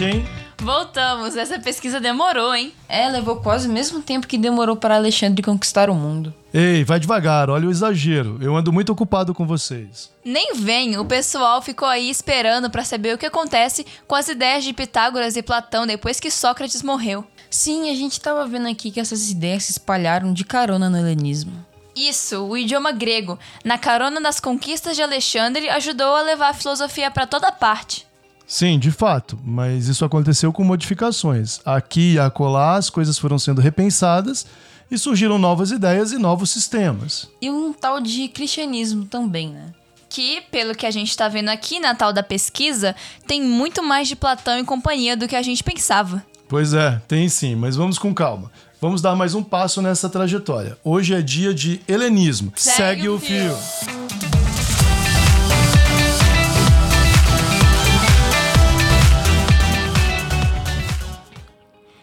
gente, 0.00 0.04
hein? 0.04 0.26
Voltamos, 0.58 1.36
essa 1.36 1.58
pesquisa 1.58 2.00
demorou, 2.00 2.54
hein? 2.54 2.72
É, 2.88 3.08
levou 3.08 3.36
quase 3.36 3.68
o 3.68 3.72
mesmo 3.72 4.00
tempo 4.02 4.26
que 4.26 4.36
demorou 4.38 4.76
para 4.76 4.96
Alexandre 4.96 5.42
conquistar 5.42 5.88
o 5.88 5.94
mundo. 5.94 6.34
Ei, 6.52 6.84
vai 6.84 6.98
devagar, 6.98 7.48
olha 7.48 7.68
o 7.68 7.70
exagero. 7.70 8.38
Eu 8.40 8.56
ando 8.56 8.72
muito 8.72 8.92
ocupado 8.92 9.32
com 9.32 9.46
vocês. 9.46 10.10
Nem 10.24 10.54
vem, 10.54 10.98
o 10.98 11.04
pessoal 11.04 11.62
ficou 11.62 11.88
aí 11.88 12.10
esperando 12.10 12.70
para 12.70 12.84
saber 12.84 13.14
o 13.14 13.18
que 13.18 13.26
acontece 13.26 13.86
com 14.06 14.14
as 14.14 14.28
ideias 14.28 14.64
de 14.64 14.72
Pitágoras 14.72 15.36
e 15.36 15.42
Platão 15.42 15.86
depois 15.86 16.20
que 16.20 16.30
Sócrates 16.30 16.82
morreu. 16.82 17.24
Sim, 17.48 17.90
a 17.90 17.94
gente 17.94 18.20
tava 18.20 18.46
vendo 18.46 18.68
aqui 18.68 18.90
que 18.90 19.00
essas 19.00 19.30
ideias 19.30 19.64
se 19.64 19.72
espalharam 19.72 20.32
de 20.32 20.44
carona 20.44 20.90
no 20.90 20.98
helenismo. 20.98 21.64
Isso, 21.96 22.44
o 22.44 22.56
idioma 22.56 22.92
grego, 22.92 23.38
na 23.64 23.76
carona 23.76 24.20
das 24.20 24.40
conquistas 24.40 24.94
de 24.94 25.02
Alexandre, 25.02 25.68
ajudou 25.68 26.14
a 26.14 26.22
levar 26.22 26.50
a 26.50 26.54
filosofia 26.54 27.10
para 27.10 27.26
toda 27.26 27.50
parte. 27.50 28.09
Sim, 28.50 28.80
de 28.80 28.90
fato, 28.90 29.38
mas 29.44 29.86
isso 29.86 30.04
aconteceu 30.04 30.52
com 30.52 30.64
modificações. 30.64 31.60
Aqui 31.64 32.14
e 32.14 32.18
acolá 32.18 32.74
as 32.74 32.90
coisas 32.90 33.16
foram 33.16 33.38
sendo 33.38 33.60
repensadas 33.60 34.44
e 34.90 34.98
surgiram 34.98 35.38
novas 35.38 35.70
ideias 35.70 36.10
e 36.10 36.18
novos 36.18 36.50
sistemas. 36.50 37.28
E 37.40 37.48
um 37.48 37.72
tal 37.72 38.00
de 38.00 38.26
cristianismo 38.26 39.04
também, 39.04 39.50
né? 39.50 39.66
Que, 40.08 40.40
pelo 40.50 40.74
que 40.74 40.84
a 40.84 40.90
gente 40.90 41.10
está 41.10 41.28
vendo 41.28 41.48
aqui 41.48 41.78
na 41.78 41.94
tal 41.94 42.12
da 42.12 42.24
pesquisa, 42.24 42.96
tem 43.24 43.40
muito 43.40 43.84
mais 43.84 44.08
de 44.08 44.16
Platão 44.16 44.58
e 44.58 44.64
companhia 44.64 45.16
do 45.16 45.28
que 45.28 45.36
a 45.36 45.42
gente 45.42 45.62
pensava. 45.62 46.20
Pois 46.48 46.74
é, 46.74 47.00
tem 47.06 47.28
sim, 47.28 47.54
mas 47.54 47.76
vamos 47.76 48.00
com 48.00 48.12
calma. 48.12 48.50
Vamos 48.80 49.00
dar 49.00 49.14
mais 49.14 49.32
um 49.32 49.44
passo 49.44 49.80
nessa 49.80 50.08
trajetória. 50.08 50.76
Hoje 50.82 51.14
é 51.14 51.22
dia 51.22 51.54
de 51.54 51.80
helenismo. 51.86 52.52
Segue 52.56 52.76
Segue, 52.76 53.08
o 53.10 53.14
o 53.14 53.20
fio. 53.20 53.56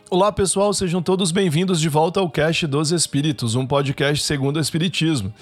Olá 0.10 0.32
pessoal, 0.32 0.74
sejam 0.74 1.02
todos 1.02 1.34
bem-vindos 1.34 1.82
de 1.82 1.90
volta 1.90 2.22
ao 2.22 2.30
Cast 2.30 2.66
dos 2.66 2.94
Espíritos, 2.94 3.56
um 3.56 3.68
podcast 3.68 4.24
segundo 4.24 4.56
o 4.56 4.60
Espiritismo. 4.62 5.34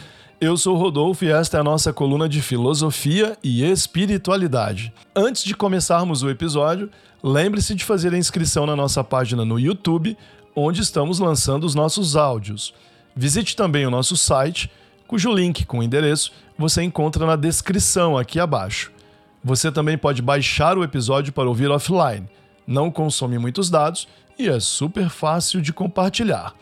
Eu 0.42 0.58
sou 0.58 0.76
Rodolfo 0.76 1.24
e 1.24 1.30
esta 1.30 1.58
é 1.58 1.60
a 1.60 1.64
nossa 1.64 1.94
coluna 1.94 2.28
de 2.28 2.42
filosofia 2.42 3.38
e 3.44 3.64
espiritualidade. 3.64 4.92
Antes 5.16 5.44
de 5.44 5.56
começarmos 5.56 6.24
o 6.24 6.32
episódio, 6.32 6.90
lembre-se 7.22 7.76
de 7.76 7.86
fazer 7.86 8.12
a 8.12 8.18
inscrição 8.18 8.66
na 8.66 8.76
nossa 8.76 9.04
página 9.04 9.46
no 9.46 9.60
YouTube, 9.60 10.18
onde 10.56 10.82
estamos 10.82 11.20
lançando 11.20 11.64
os 11.64 11.76
nossos 11.76 12.16
áudios. 12.16 12.74
Visite 13.16 13.56
também 13.56 13.86
o 13.86 13.92
nosso 13.92 14.18
site, 14.18 14.72
cujo 15.06 15.32
link 15.32 15.64
com 15.66 15.84
endereço 15.84 16.32
você 16.58 16.82
encontra 16.82 17.24
na 17.24 17.36
descrição 17.36 18.18
aqui 18.18 18.40
abaixo. 18.40 18.92
Você 19.44 19.72
também 19.72 19.96
pode 19.96 20.24
baixar 20.24 20.76
o 20.76 20.84
episódio 20.84 21.32
para 21.32 21.48
ouvir 21.48 21.70
offline. 21.70 22.28
Não 22.66 22.90
consome 22.90 23.38
muitos 23.38 23.70
dados 23.70 24.08
e 24.38 24.50
é 24.50 24.60
super 24.60 25.10
fácil 25.10 25.62
de 25.62 25.74
compartilhar. 25.74 26.54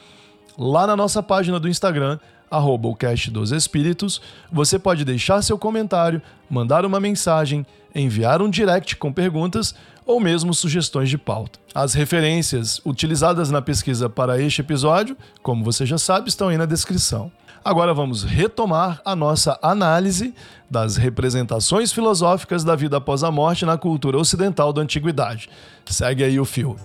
Lá 0.58 0.86
na 0.86 0.96
nossa 0.96 1.24
página 1.24 1.60
do 1.60 1.68
Instagram, 1.68 2.20
arroba 2.50 2.88
o 2.88 2.96
Cast 2.96 3.32
dos 3.32 3.52
Espíritos, 3.52 4.22
você 4.52 4.78
pode 4.78 5.04
deixar 5.04 5.42
seu 5.42 5.58
comentário, 5.58 6.22
mandar 6.50 6.86
uma 6.86 7.00
mensagem, 7.00 7.66
enviar 7.96 8.42
um 8.42 8.50
direct 8.50 8.96
com 8.96 9.12
perguntas 9.12 9.74
ou 10.06 10.20
mesmo 10.20 10.54
sugestões 10.54 11.10
de 11.10 11.18
pauta. 11.18 11.60
As 11.74 11.94
referências 11.94 12.80
utilizadas 12.86 13.50
na 13.50 13.62
pesquisa 13.62 14.10
para 14.10 14.40
este 14.40 14.62
episódio, 14.62 15.18
como 15.42 15.64
você 15.64 15.86
já 15.86 15.98
sabe, 15.98 16.30
estão 16.30 16.50
aí 16.50 16.58
na 16.58 16.66
descrição. 16.66 17.32
Agora 17.66 17.94
vamos 17.94 18.24
retomar 18.24 19.02
a 19.06 19.16
nossa 19.16 19.58
análise 19.62 20.36
das 20.70 20.98
representações 20.98 21.94
filosóficas 21.94 22.64
da 22.64 22.76
vida 22.76 22.98
após 22.98 23.24
a 23.24 23.32
morte 23.32 23.66
na 23.66 23.78
cultura 23.78 24.18
ocidental 24.18 24.74
da 24.74 24.82
antiguidade. 24.82 25.50
Segue 25.86 26.26
aí 26.26 26.40
o 26.40 26.46
fio. 26.46 26.76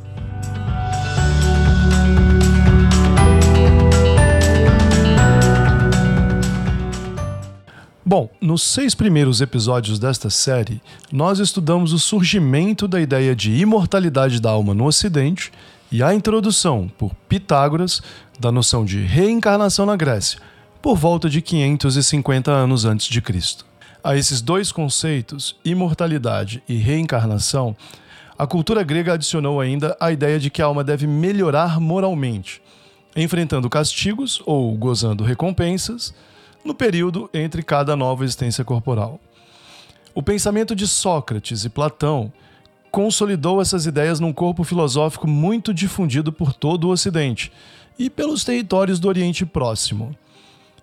Bom, 8.11 8.31
nos 8.41 8.63
seis 8.63 8.95
primeiros 8.95 9.43
episódios 9.43 9.99
desta 9.99 10.31
série, 10.31 10.81
nós 11.13 11.41
estudamos 11.41 11.93
o 11.93 11.99
surgimento 11.99 12.89
da 12.89 12.99
ideia 12.99 13.37
de 13.37 13.53
imortalidade 13.53 14.41
da 14.41 14.49
alma 14.49 14.73
no 14.73 14.87
Ocidente 14.87 15.53
e 15.93 16.03
a 16.03 16.15
introdução, 16.15 16.91
por 16.97 17.15
Pitágoras, 17.29 18.01
da 18.41 18.51
noção 18.51 18.83
de 18.83 19.03
reencarnação 19.03 19.85
na 19.85 19.95
Grécia, 19.95 20.41
por 20.81 20.97
volta 20.97 21.29
de 21.29 21.43
550 21.43 22.51
anos 22.51 22.87
antes 22.87 23.09
de 23.09 23.21
Cristo. 23.21 23.67
A 24.03 24.17
esses 24.17 24.41
dois 24.41 24.73
conceitos, 24.73 25.55
imortalidade 25.63 26.63
e 26.67 26.77
reencarnação, 26.77 27.77
a 28.39 28.47
cultura 28.47 28.83
grega 28.83 29.13
adicionou 29.13 29.61
ainda 29.61 29.95
a 30.01 30.11
ideia 30.11 30.39
de 30.39 30.49
que 30.49 30.63
a 30.63 30.65
alma 30.65 30.83
deve 30.83 31.07
melhorar 31.07 31.79
moralmente, 31.79 32.63
enfrentando 33.15 33.69
castigos 33.69 34.41
ou 34.47 34.75
gozando 34.79 35.25
recompensas 35.25 36.15
no 36.69 36.75
período 36.75 37.31
entre 37.33 37.63
cada 37.63 37.97
nova 37.97 38.25
existência 38.25 38.63
corporal. 38.63 39.19
O 40.15 40.23
pensamento 40.23 40.77
de 40.77 40.87
Sócrates 40.87 41.65
e 41.65 41.71
Platão 41.71 42.31
consolidou 42.91 43.61
essas 43.61 43.87
ideias 43.87 44.21
num 44.21 44.35
corpo 44.35 44.63
filosófico 44.65 45.27
muito 45.27 45.73
difundido 45.73 46.31
por 46.31 46.53
todo 46.53 46.85
o 46.85 46.91
Ocidente 46.91 47.51
e 47.99 48.11
pelos 48.11 48.45
territórios 48.45 49.01
do 49.01 49.09
Oriente 49.09 49.47
Próximo. 49.47 50.15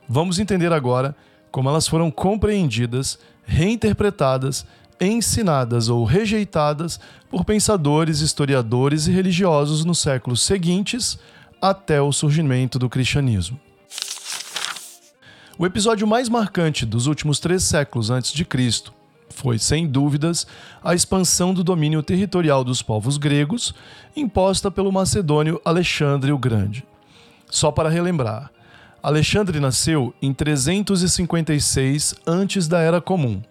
Vamos 0.10 0.40
entender 0.40 0.74
agora 0.74 1.16
como 1.52 1.70
elas 1.70 1.88
foram 1.88 2.10
compreendidas, 2.10 3.20
reinterpretadas, 3.44 4.66
ensinadas 5.00 5.88
ou 5.88 6.04
rejeitadas 6.04 7.00
por 7.30 7.46
pensadores, 7.46 8.22
historiadores 8.22 9.06
e 9.06 9.12
religiosos 9.12 9.86
nos 9.86 10.00
séculos 10.00 10.42
seguintes 10.42 11.20
até 11.62 12.02
o 12.02 12.12
surgimento 12.12 12.80
do 12.80 12.90
cristianismo. 12.90 13.60
O 15.58 15.66
episódio 15.66 16.06
mais 16.06 16.28
marcante 16.28 16.86
dos 16.86 17.08
últimos 17.08 17.40
três 17.40 17.64
séculos 17.64 18.10
antes 18.10 18.34
de 18.34 18.44
Cristo 18.44 18.94
foi, 19.30 19.58
sem 19.58 19.88
dúvidas, 19.88 20.46
a 20.84 20.94
expansão 20.94 21.54
do 21.54 21.64
domínio 21.64 22.04
territorial 22.04 22.62
dos 22.62 22.82
povos 22.82 23.18
gregos, 23.18 23.74
imposta 24.18 24.70
pelo 24.70 24.92
macedônio 24.92 25.62
Alexandre 25.64 26.34
o 26.34 26.38
Grande. 26.38 26.86
Só 27.50 27.72
para 27.72 27.88
relembrar, 27.88 28.52
Alexandre 29.02 29.62
nasceu 29.62 30.14
em 30.22 30.34
356 30.34 32.16
antes 32.28 32.68
da 32.68 32.82
Era 32.82 33.00
Comum, 33.00 33.42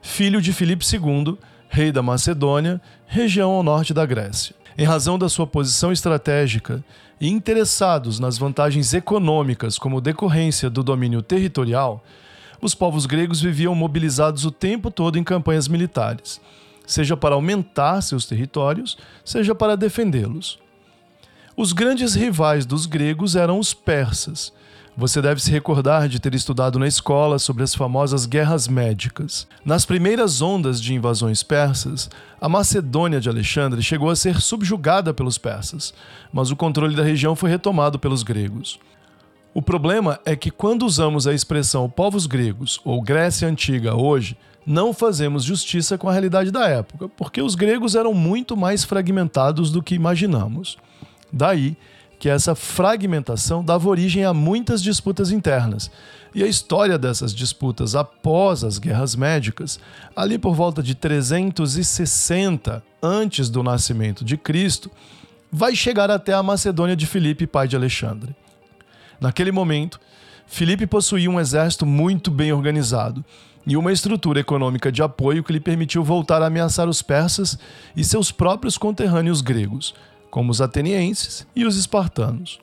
filho 0.00 0.42
de 0.42 0.52
Filipe 0.52 0.84
II, 0.84 1.38
rei 1.68 1.92
da 1.92 2.02
Macedônia, 2.02 2.80
região 3.06 3.52
ao 3.52 3.62
norte 3.62 3.94
da 3.94 4.04
Grécia. 4.04 4.56
Em 4.76 4.84
razão 4.84 5.16
da 5.16 5.28
sua 5.28 5.46
posição 5.46 5.92
estratégica 5.92 6.82
e 7.22 7.28
interessados 7.28 8.18
nas 8.18 8.36
vantagens 8.36 8.92
econômicas 8.92 9.78
como 9.78 10.00
decorrência 10.00 10.68
do 10.68 10.82
domínio 10.82 11.22
territorial, 11.22 12.02
os 12.60 12.74
povos 12.74 13.06
gregos 13.06 13.40
viviam 13.40 13.76
mobilizados 13.76 14.44
o 14.44 14.50
tempo 14.50 14.90
todo 14.90 15.16
em 15.16 15.22
campanhas 15.22 15.68
militares, 15.68 16.40
seja 16.84 17.16
para 17.16 17.36
aumentar 17.36 18.00
seus 18.00 18.26
territórios, 18.26 18.98
seja 19.24 19.54
para 19.54 19.76
defendê-los. 19.76 20.58
Os 21.56 21.72
grandes 21.72 22.16
rivais 22.16 22.66
dos 22.66 22.86
gregos 22.86 23.36
eram 23.36 23.56
os 23.56 23.72
persas, 23.72 24.52
você 24.96 25.22
deve 25.22 25.42
se 25.42 25.50
recordar 25.50 26.08
de 26.08 26.20
ter 26.20 26.34
estudado 26.34 26.78
na 26.78 26.86
escola 26.86 27.38
sobre 27.38 27.62
as 27.62 27.74
famosas 27.74 28.26
guerras 28.26 28.68
médicas. 28.68 29.46
Nas 29.64 29.86
primeiras 29.86 30.42
ondas 30.42 30.80
de 30.80 30.94
invasões 30.94 31.42
persas, 31.42 32.10
a 32.40 32.48
Macedônia 32.48 33.20
de 33.20 33.28
Alexandre 33.28 33.82
chegou 33.82 34.10
a 34.10 34.16
ser 34.16 34.40
subjugada 34.40 35.14
pelos 35.14 35.38
persas, 35.38 35.94
mas 36.32 36.50
o 36.50 36.56
controle 36.56 36.94
da 36.94 37.02
região 37.02 37.34
foi 37.34 37.48
retomado 37.48 37.98
pelos 37.98 38.22
gregos. 38.22 38.78
O 39.54 39.62
problema 39.62 40.20
é 40.24 40.36
que 40.36 40.50
quando 40.50 40.84
usamos 40.84 41.26
a 41.26 41.34
expressão 41.34 41.88
povos 41.88 42.26
gregos 42.26 42.80
ou 42.84 43.02
Grécia 43.02 43.48
Antiga 43.48 43.94
hoje, 43.94 44.36
não 44.64 44.92
fazemos 44.92 45.44
justiça 45.44 45.98
com 45.98 46.08
a 46.08 46.12
realidade 46.12 46.50
da 46.50 46.68
época, 46.68 47.08
porque 47.08 47.42
os 47.42 47.54
gregos 47.54 47.94
eram 47.94 48.14
muito 48.14 48.56
mais 48.56 48.84
fragmentados 48.84 49.70
do 49.70 49.82
que 49.82 49.94
imaginamos. 49.94 50.78
Daí 51.32 51.76
que 52.22 52.28
essa 52.28 52.54
fragmentação 52.54 53.64
dava 53.64 53.88
origem 53.88 54.24
a 54.24 54.32
muitas 54.32 54.80
disputas 54.80 55.32
internas. 55.32 55.90
E 56.32 56.44
a 56.44 56.46
história 56.46 56.96
dessas 56.96 57.34
disputas 57.34 57.96
após 57.96 58.62
as 58.62 58.78
guerras 58.78 59.16
médicas, 59.16 59.80
ali 60.14 60.38
por 60.38 60.54
volta 60.54 60.84
de 60.84 60.94
360 60.94 62.80
antes 63.02 63.50
do 63.50 63.60
nascimento 63.64 64.24
de 64.24 64.36
Cristo, 64.36 64.88
vai 65.50 65.74
chegar 65.74 66.12
até 66.12 66.32
a 66.32 66.44
Macedônia 66.44 66.94
de 66.94 67.08
Filipe, 67.08 67.44
pai 67.44 67.66
de 67.66 67.74
Alexandre. 67.74 68.36
Naquele 69.20 69.50
momento, 69.50 69.98
Filipe 70.46 70.86
possuía 70.86 71.28
um 71.28 71.40
exército 71.40 71.84
muito 71.84 72.30
bem 72.30 72.52
organizado 72.52 73.24
e 73.66 73.76
uma 73.76 73.90
estrutura 73.90 74.38
econômica 74.38 74.92
de 74.92 75.02
apoio 75.02 75.42
que 75.42 75.52
lhe 75.52 75.58
permitiu 75.58 76.04
voltar 76.04 76.40
a 76.40 76.46
ameaçar 76.46 76.88
os 76.88 77.02
persas 77.02 77.58
e 77.96 78.04
seus 78.04 78.30
próprios 78.30 78.78
conterrâneos 78.78 79.40
gregos, 79.40 79.92
como 80.32 80.50
os 80.50 80.62
atenienses 80.62 81.46
e 81.54 81.66
os 81.66 81.76
espartanos. 81.76 82.58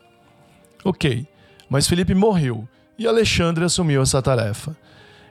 Ok, 0.83 1.27
mas 1.69 1.88
Filipe 1.88 2.16
morreu 2.16 2.68
e 2.98 3.06
Alexandre 3.06 3.63
assumiu 3.63 4.01
essa 4.01 4.24
tarefa. 4.24 4.75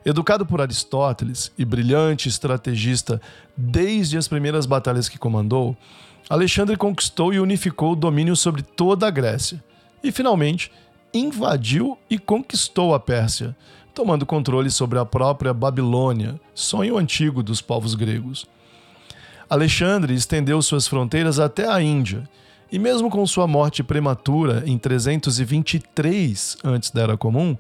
Educado 0.07 0.47
por 0.47 0.61
Aristóteles 0.61 1.51
e 1.59 1.65
brilhante 1.65 2.29
estrategista 2.29 3.21
desde 3.57 4.17
as 4.17 4.29
primeiras 4.29 4.67
batalhas 4.67 5.09
que 5.09 5.19
comandou, 5.19 5.77
Alexandre 6.31 6.77
conquistou 6.77 7.35
e 7.35 7.41
unificou 7.41 7.95
o 7.95 7.97
domínio 7.97 8.37
sobre 8.37 8.63
toda 8.63 9.09
a 9.09 9.11
Grécia. 9.11 9.63
E, 10.01 10.13
finalmente, 10.13 10.71
invadiu 11.13 11.99
e 12.09 12.21
conquistou 12.21 12.95
a 12.95 13.01
Pérsia, 13.01 13.57
tomando 13.93 14.25
controle 14.25 14.71
sobre 14.71 15.01
a 15.01 15.05
própria 15.05 15.53
Babilônia, 15.53 16.41
sonho 16.55 16.99
antigo 16.99 17.43
dos 17.43 17.61
povos 17.61 17.97
gregos. 17.97 18.47
Alexandre 19.49 20.13
estendeu 20.15 20.61
suas 20.61 20.87
fronteiras 20.87 21.39
até 21.39 21.67
a 21.67 21.81
Índia, 21.81 22.29
e 22.71 22.79
mesmo 22.79 23.09
com 23.09 23.27
sua 23.27 23.47
morte 23.47 23.83
prematura 23.83 24.63
em 24.67 24.77
323 24.77 26.59
antes 26.63 26.91
da 26.91 27.03
Era 27.03 27.17
Comum, 27.17 27.57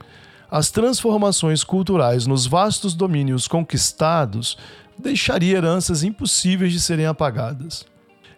as 0.50 0.70
transformações 0.70 1.64
culturais 1.64 2.26
nos 2.26 2.46
vastos 2.46 2.94
domínios 2.94 3.48
conquistados 3.48 4.58
deixaria 4.98 5.56
heranças 5.56 6.02
impossíveis 6.02 6.72
de 6.72 6.80
serem 6.80 7.06
apagadas. 7.06 7.86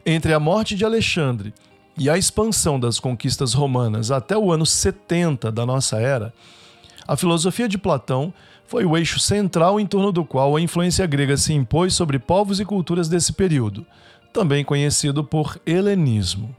Entre 0.07 0.33
a 0.33 0.39
morte 0.39 0.77
de 0.77 0.85
Alexandre 0.85 1.53
e 1.99 2.09
a 2.09 2.17
expansão 2.17 2.79
das 2.79 3.01
conquistas 3.01 3.53
romanas 3.53 4.13
até 4.13 4.37
o 4.37 4.53
ano 4.53 4.65
70 4.65 5.51
da 5.51 5.67
nossa 5.67 5.99
era, 6.01 6.33
a 7.07 7.17
filosofia 7.17 7.69
de 7.69 7.77
Platão 7.77 8.33
foi 8.71 8.85
o 8.85 8.97
eixo 8.97 9.19
central 9.19 9.81
em 9.81 9.87
torno 9.87 10.13
do 10.13 10.25
qual 10.25 10.55
a 10.55 10.61
influência 10.61 11.05
grega 11.05 11.37
se 11.37 11.53
impôs 11.53 11.93
sobre 11.93 12.21
povos 12.21 12.61
e 12.61 12.65
culturas 12.65 13.09
desse 13.09 13.33
período, 13.33 13.85
também 14.33 14.65
conhecido 14.65 15.25
por 15.25 15.61
helenismo. 15.67 16.55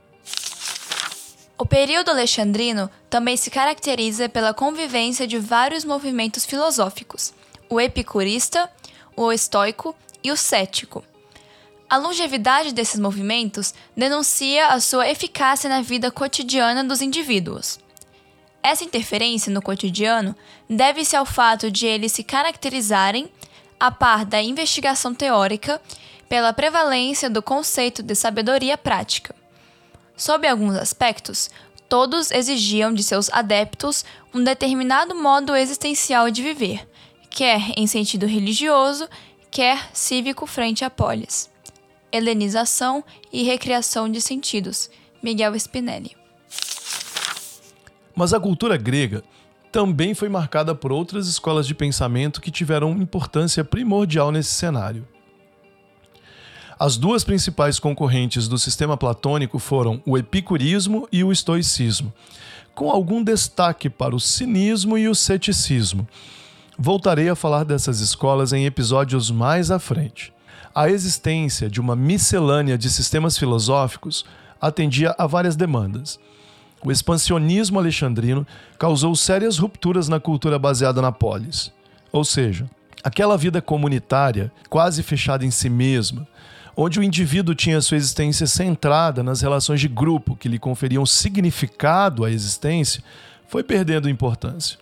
O 1.58 1.66
período 1.66 2.10
alexandrino 2.12 2.90
também 3.10 3.38
se 3.38 3.50
caracteriza 3.50 4.28
pela 4.28 4.54
convivência 4.54 5.26
de 5.26 5.40
vários 5.40 5.86
movimentos 5.86 6.46
filosóficos: 6.46 7.34
o 7.70 7.80
epicurista, 7.80 8.70
o 9.16 9.32
estoico 9.32 9.96
e 10.22 10.34
o 10.34 10.36
cético. 10.36 11.06
A 11.90 11.96
longevidade 11.96 12.74
desses 12.74 13.00
movimentos 13.00 13.74
denuncia 13.96 14.68
a 14.68 14.82
sua 14.82 15.10
eficácia 15.10 15.70
na 15.70 15.82
vida 15.82 16.12
cotidiana 16.12 16.84
dos 16.84 17.02
indivíduos. 17.02 17.80
Essa 18.64 18.84
interferência 18.84 19.52
no 19.52 19.62
cotidiano 19.62 20.36
deve-se 20.70 21.16
ao 21.16 21.26
fato 21.26 21.72
de 21.72 21.88
eles 21.88 22.12
se 22.12 22.24
caracterizarem, 22.24 23.32
a 23.80 23.90
par 23.90 24.26
da 24.26 24.42
investigação 24.42 25.14
teórica, 25.14 25.82
pela 26.30 26.54
prevalência 26.54 27.30
do 27.30 27.42
conceito 27.42 28.04
de 28.04 28.16
sabedoria 28.16 28.78
prática. 28.78 29.36
Sob 30.16 30.48
alguns 30.48 30.76
aspectos, 30.76 31.50
todos 31.90 32.32
exigiam 32.32 32.94
de 32.94 33.04
seus 33.04 33.30
adeptos 33.32 34.06
um 34.34 34.44
determinado 34.44 35.16
modo 35.16 35.56
existencial 35.56 36.30
de 36.30 36.44
viver, 36.44 36.88
quer 37.30 37.74
em 37.76 37.88
sentido 37.88 38.28
religioso, 38.28 39.10
quer 39.50 39.90
cívico 39.94 40.46
frente 40.46 40.86
à 40.86 40.90
polis. 40.90 41.50
Helenização 42.12 43.04
e 43.34 43.44
recriação 43.44 44.10
de 44.10 44.22
sentidos. 44.22 44.90
Miguel 45.24 45.56
Spinelli. 45.56 46.21
Mas 48.16 48.34
a 48.34 48.40
cultura 48.40 48.78
grega 48.78 49.24
também 49.72 50.14
foi 50.14 50.28
marcada 50.28 50.76
por 50.76 50.92
outras 50.92 51.28
escolas 51.28 51.66
de 51.66 51.74
pensamento 51.74 52.42
que 52.42 52.52
tiveram 52.52 52.92
importância 52.92 53.64
primordial 53.64 54.32
nesse 54.32 54.52
cenário. 54.52 55.08
As 56.78 56.98
duas 56.98 57.24
principais 57.24 57.80
concorrentes 57.80 58.48
do 58.48 58.58
sistema 58.58 58.98
platônico 58.98 59.60
foram 59.60 60.02
o 60.06 60.18
epicurismo 60.18 61.08
e 61.12 61.24
o 61.24 61.32
estoicismo, 61.32 62.12
com 62.74 62.90
algum 62.90 63.24
destaque 63.24 63.90
para 63.90 64.16
o 64.16 64.20
cinismo 64.20 64.98
e 64.98 65.08
o 65.08 65.14
ceticismo. 65.14 66.08
Voltarei 66.78 67.30
a 67.30 67.36
falar 67.36 67.64
dessas 67.64 68.00
escolas 68.00 68.52
em 68.52 68.66
episódios 68.66 69.30
mais 69.30 69.70
à 69.70 69.78
frente. 69.78 70.34
A 70.74 70.90
existência 70.90 71.70
de 71.70 71.80
uma 71.80 71.96
miscelânea 71.96 72.78
de 72.78 72.90
sistemas 72.90 73.38
filosóficos 73.38 74.26
atendia 74.60 75.14
a 75.18 75.28
várias 75.28 75.56
demandas 75.56 76.20
o 76.84 76.92
expansionismo 76.92 77.80
alexandrino 77.80 78.46
causou 78.78 79.16
sérias 79.16 79.58
rupturas 79.58 80.08
na 80.08 80.20
cultura 80.20 80.58
baseada 80.58 81.02
na 81.02 81.12
polis. 81.12 81.72
Ou 82.12 82.24
seja, 82.24 82.70
aquela 83.04 83.38
vida 83.38 83.62
comunitária, 83.62 84.52
quase 84.70 85.04
fechada 85.04 85.46
em 85.46 85.52
si 85.52 85.70
mesma, 85.70 86.28
onde 86.76 87.00
o 87.00 87.04
indivíduo 87.04 87.54
tinha 87.54 87.82
sua 87.82 87.98
existência 87.98 88.48
centrada 88.48 89.22
nas 89.22 89.42
relações 89.42 89.80
de 89.80 89.88
grupo 89.88 90.36
que 90.36 90.50
lhe 90.50 90.58
conferiam 90.58 91.06
significado 91.06 92.26
à 92.26 92.32
existência, 92.32 93.04
foi 93.48 93.64
perdendo 93.64 94.10
importância. 94.10 94.78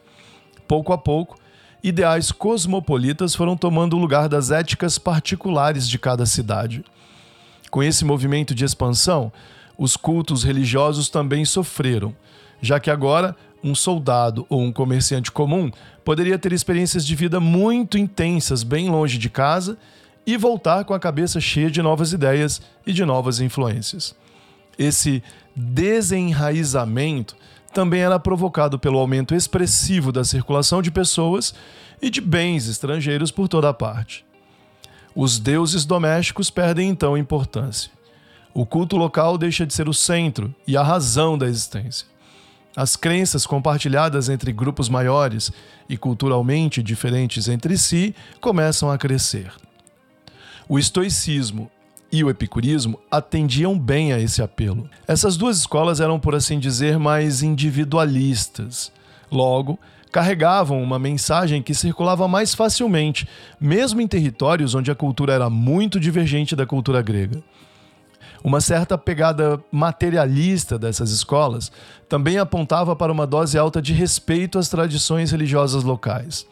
Pouco 0.68 0.94
a 0.94 0.98
pouco, 0.98 1.38
ideais 1.84 2.32
cosmopolitas 2.32 3.36
foram 3.36 3.58
tomando 3.58 3.96
o 3.96 4.00
lugar 4.00 4.30
das 4.30 4.52
éticas 4.52 4.98
particulares 4.98 5.90
de 5.90 5.98
cada 5.98 6.26
cidade. 6.26 6.84
Com 7.72 7.84
esse 7.84 8.06
movimento 8.06 8.54
de 8.54 8.64
expansão, 8.64 9.32
os 9.80 9.96
cultos 9.96 10.44
religiosos 10.44 11.08
também 11.08 11.46
sofreram, 11.46 12.14
já 12.62 12.82
que 12.82 12.92
agora 12.92 13.34
um 13.64 13.74
soldado 13.74 14.46
ou 14.50 14.62
um 14.62 14.74
comerciante 14.74 15.32
comum 15.32 15.72
poderia 16.04 16.38
ter 16.38 16.52
experiências 16.52 17.06
de 17.06 17.16
vida 17.16 17.40
muito 17.40 17.98
intensas 17.98 18.62
bem 18.62 18.90
longe 18.90 19.18
de 19.18 19.30
casa 19.30 19.78
e 20.28 20.36
voltar 20.36 20.84
com 20.84 20.94
a 20.94 21.00
cabeça 21.00 21.40
cheia 21.40 21.72
de 21.72 21.82
novas 21.82 22.12
ideias 22.12 22.62
e 22.86 22.92
de 22.92 23.06
novas 23.06 23.40
influências. 23.40 24.14
Esse 24.78 25.24
desenraizamento 25.56 27.38
também 27.74 28.02
era 28.02 28.20
provocado 28.20 28.78
pelo 28.78 29.00
aumento 29.00 29.34
expressivo 29.34 30.12
da 30.12 30.26
circulação 30.26 30.82
de 30.82 30.92
pessoas 30.92 31.54
e 32.02 32.10
de 32.10 32.20
bens 32.20 32.68
estrangeiros 32.68 33.32
por 33.32 33.48
toda 33.48 33.74
parte. 33.74 34.26
Os 35.16 35.40
deuses 35.40 35.86
domésticos 35.86 36.50
perdem 36.50 36.90
então 36.90 37.18
importância. 37.18 37.92
O 38.54 38.66
culto 38.66 38.98
local 38.98 39.38
deixa 39.38 39.66
de 39.66 39.74
ser 39.74 39.88
o 39.88 39.94
centro 39.94 40.54
e 40.68 40.76
a 40.76 40.84
razão 40.84 41.38
da 41.38 41.48
existência. 41.48 42.08
As 42.76 42.96
crenças 42.96 43.46
compartilhadas 43.46 44.30
entre 44.30 44.52
grupos 44.52 44.90
maiores 44.90 45.52
e 45.88 45.98
culturalmente 45.98 46.82
diferentes 46.82 47.48
entre 47.48 47.78
si 47.78 48.16
começam 48.40 48.90
a 48.90 48.98
crescer. 48.98 49.52
O 50.68 50.78
estoicismo 50.78 51.70
e 52.12 52.24
o 52.24 52.30
epicurismo 52.30 53.00
atendiam 53.10 53.78
bem 53.78 54.14
a 54.14 54.20
esse 54.20 54.42
apelo. 54.42 54.90
Essas 55.08 55.38
duas 55.38 55.58
escolas 55.58 56.00
eram, 56.00 56.20
por 56.20 56.34
assim 56.34 56.60
dizer, 56.60 56.98
mais 56.98 57.44
individualistas. 57.44 58.92
Logo, 59.32 59.80
carregavam 60.12 60.82
uma 60.82 60.98
mensagem 60.98 61.62
que 61.62 61.74
circulava 61.74 62.28
mais 62.28 62.56
facilmente, 62.56 63.28
mesmo 63.60 64.02
em 64.02 64.08
territórios 64.08 64.74
onde 64.74 64.90
a 64.90 64.96
cultura 64.96 65.34
era 65.34 65.50
muito 65.50 66.00
divergente 66.00 66.56
da 66.56 66.66
cultura 66.66 67.02
grega. 67.02 67.44
Uma 68.44 68.62
certa 68.62 68.98
pegada 68.98 69.62
materialista 69.72 70.80
dessas 70.80 71.12
escolas 71.12 71.72
também 72.08 72.38
apontava 72.38 72.96
para 72.96 73.12
uma 73.12 73.28
dose 73.28 73.58
alta 73.58 73.82
de 73.82 73.94
respeito 73.94 74.58
às 74.58 74.70
tradições 74.70 75.32
religiosas 75.32 75.84
locais, 75.84 76.48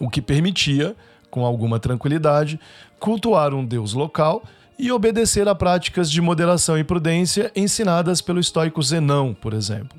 o 0.00 0.10
que 0.10 0.20
permitia, 0.20 0.96
com 1.30 1.44
alguma 1.44 1.78
tranquilidade, 1.78 2.58
cultuar 2.98 3.54
um 3.54 3.64
deus 3.64 3.92
local 3.92 4.42
e 4.78 4.90
obedecer 4.90 5.48
a 5.48 5.54
práticas 5.54 6.10
de 6.10 6.20
moderação 6.20 6.78
e 6.78 6.84
prudência 6.84 7.52
ensinadas 7.54 8.20
pelo 8.20 8.40
estoico 8.40 8.82
Zenão, 8.82 9.34
por 9.34 9.52
exemplo. 9.52 9.98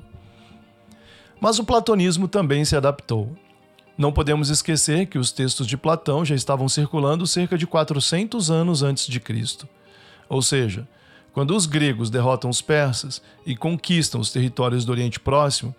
Mas 1.40 1.58
o 1.58 1.64
platonismo 1.64 2.28
também 2.28 2.64
se 2.64 2.76
adaptou. 2.76 3.34
Não 3.96 4.12
podemos 4.12 4.50
esquecer 4.50 5.06
que 5.06 5.18
os 5.18 5.32
textos 5.32 5.66
de 5.66 5.76
Platão 5.76 6.24
já 6.24 6.34
estavam 6.34 6.68
circulando 6.68 7.26
cerca 7.26 7.56
de 7.56 7.66
400 7.66 8.50
anos 8.50 8.82
antes 8.82 9.06
de 9.06 9.20
Cristo. 9.20 9.66
Ou 10.28 10.40
seja, 10.42 10.86
quando 11.32 11.54
os 11.54 11.66
gregos 11.66 12.10
derrotam 12.10 12.50
os 12.50 12.60
persas 12.60 13.22
e 13.46 13.56
conquistam 13.56 14.20
os 14.20 14.32
territórios 14.32 14.84
do 14.84 14.92
Oriente 14.92 15.20
Próximo, 15.20 15.74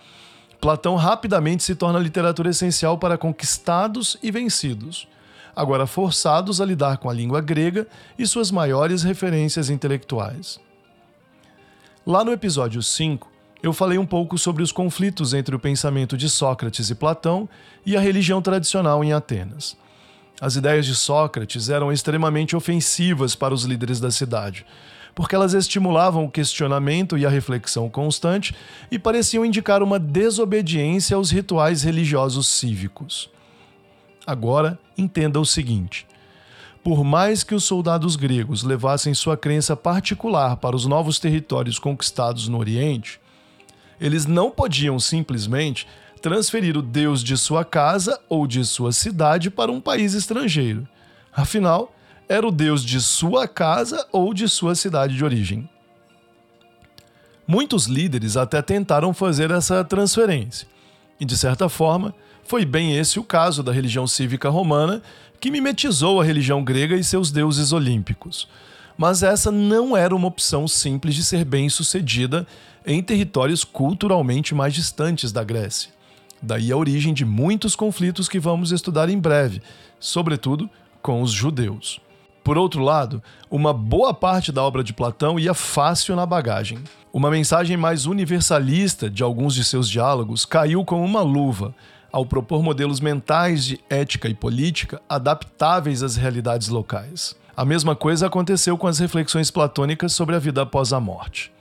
Platão 0.61 0.95
rapidamente 0.95 1.63
se 1.63 1.73
torna 1.73 1.97
literatura 1.97 2.51
essencial 2.51 2.97
para 2.97 3.17
conquistados 3.17 4.15
e 4.21 4.29
vencidos, 4.29 5.07
agora 5.55 5.87
forçados 5.87 6.61
a 6.61 6.65
lidar 6.65 6.97
com 6.97 7.09
a 7.09 7.13
língua 7.13 7.41
grega 7.41 7.87
e 8.17 8.27
suas 8.27 8.51
maiores 8.51 9.01
referências 9.01 9.71
intelectuais. 9.71 10.59
Lá 12.05 12.23
no 12.23 12.31
episódio 12.31 12.81
5, 12.81 13.29
eu 13.63 13.73
falei 13.73 13.97
um 13.97 14.05
pouco 14.05 14.37
sobre 14.37 14.63
os 14.63 14.71
conflitos 14.71 15.33
entre 15.33 15.55
o 15.55 15.59
pensamento 15.59 16.15
de 16.15 16.29
Sócrates 16.29 16.89
e 16.89 16.95
Platão 16.95 17.49
e 17.85 17.97
a 17.97 17.99
religião 17.99 18.41
tradicional 18.41 19.03
em 19.03 19.13
Atenas. 19.13 19.75
As 20.39 20.55
ideias 20.55 20.85
de 20.85 20.95
Sócrates 20.95 21.69
eram 21.69 21.91
extremamente 21.91 22.55
ofensivas 22.55 23.35
para 23.35 23.53
os 23.53 23.63
líderes 23.63 23.99
da 23.99 24.09
cidade, 24.09 24.65
porque 25.21 25.35
elas 25.35 25.53
estimulavam 25.53 26.25
o 26.25 26.31
questionamento 26.31 27.15
e 27.15 27.27
a 27.27 27.29
reflexão 27.29 27.87
constante 27.87 28.55
e 28.89 28.97
pareciam 28.97 29.45
indicar 29.45 29.83
uma 29.83 29.99
desobediência 29.99 31.15
aos 31.15 31.29
rituais 31.29 31.83
religiosos 31.83 32.47
cívicos. 32.47 33.29
Agora, 34.25 34.79
entenda 34.97 35.39
o 35.39 35.45
seguinte: 35.45 36.07
por 36.83 37.03
mais 37.03 37.43
que 37.43 37.53
os 37.53 37.63
soldados 37.65 38.15
gregos 38.15 38.63
levassem 38.63 39.13
sua 39.13 39.37
crença 39.37 39.75
particular 39.75 40.57
para 40.57 40.75
os 40.75 40.87
novos 40.87 41.19
territórios 41.19 41.77
conquistados 41.77 42.47
no 42.47 42.57
Oriente, 42.57 43.21
eles 43.99 44.25
não 44.25 44.49
podiam 44.49 44.99
simplesmente 44.99 45.87
transferir 46.19 46.75
o 46.75 46.81
Deus 46.81 47.23
de 47.23 47.37
sua 47.37 47.63
casa 47.63 48.19
ou 48.27 48.47
de 48.47 48.65
sua 48.65 48.91
cidade 48.91 49.51
para 49.51 49.71
um 49.71 49.79
país 49.79 50.15
estrangeiro. 50.15 50.87
Afinal, 51.31 51.93
era 52.31 52.47
o 52.47 52.51
Deus 52.51 52.85
de 52.85 53.01
sua 53.01 53.45
casa 53.45 54.07
ou 54.09 54.33
de 54.33 54.47
sua 54.47 54.73
cidade 54.73 55.17
de 55.17 55.25
origem. 55.25 55.69
Muitos 57.45 57.87
líderes 57.87 58.37
até 58.37 58.61
tentaram 58.61 59.13
fazer 59.13 59.51
essa 59.51 59.83
transferência. 59.83 60.65
E, 61.19 61.25
de 61.25 61.37
certa 61.37 61.67
forma, 61.67 62.15
foi 62.45 62.63
bem 62.63 62.95
esse 62.95 63.19
o 63.19 63.23
caso 63.23 63.61
da 63.61 63.73
religião 63.73 64.07
cívica 64.07 64.47
romana, 64.47 65.01
que 65.41 65.51
mimetizou 65.51 66.21
a 66.21 66.23
religião 66.23 66.63
grega 66.63 66.95
e 66.95 67.03
seus 67.03 67.31
deuses 67.31 67.73
olímpicos. 67.73 68.47
Mas 68.97 69.23
essa 69.23 69.51
não 69.51 69.97
era 69.97 70.15
uma 70.15 70.29
opção 70.29 70.69
simples 70.69 71.15
de 71.15 71.25
ser 71.25 71.43
bem-sucedida 71.43 72.47
em 72.85 73.03
territórios 73.03 73.65
culturalmente 73.65 74.55
mais 74.55 74.73
distantes 74.73 75.33
da 75.33 75.43
Grécia. 75.43 75.91
Daí 76.41 76.71
a 76.71 76.77
origem 76.77 77.13
de 77.13 77.25
muitos 77.25 77.75
conflitos 77.75 78.29
que 78.29 78.39
vamos 78.39 78.71
estudar 78.71 79.09
em 79.09 79.19
breve, 79.19 79.61
sobretudo 79.99 80.69
com 81.01 81.21
os 81.21 81.31
judeus. 81.31 81.99
Por 82.43 82.57
outro 82.57 82.81
lado, 82.81 83.21
uma 83.49 83.71
boa 83.71 84.13
parte 84.13 84.51
da 84.51 84.63
obra 84.63 84.83
de 84.83 84.93
Platão 84.93 85.39
ia 85.39 85.53
fácil 85.53 86.15
na 86.15 86.25
bagagem. 86.25 86.79
Uma 87.13 87.29
mensagem 87.29 87.77
mais 87.77 88.05
universalista 88.05 89.09
de 89.09 89.21
alguns 89.21 89.53
de 89.53 89.63
seus 89.63 89.87
diálogos 89.87 90.43
caiu 90.45 90.83
como 90.83 91.03
uma 91.03 91.21
luva, 91.21 91.73
ao 92.11 92.25
propor 92.25 92.61
modelos 92.61 92.99
mentais 92.99 93.63
de 93.63 93.79
ética 93.89 94.27
e 94.27 94.33
política 94.33 95.01
adaptáveis 95.07 96.03
às 96.03 96.15
realidades 96.15 96.67
locais. 96.67 97.35
A 97.55 97.63
mesma 97.63 97.95
coisa 97.95 98.27
aconteceu 98.27 98.77
com 98.77 98.87
as 98.87 98.99
reflexões 98.99 99.51
platônicas 99.51 100.13
sobre 100.13 100.35
a 100.35 100.39
vida 100.39 100.63
após 100.63 100.91
a 100.91 100.99
morte. 100.99 101.51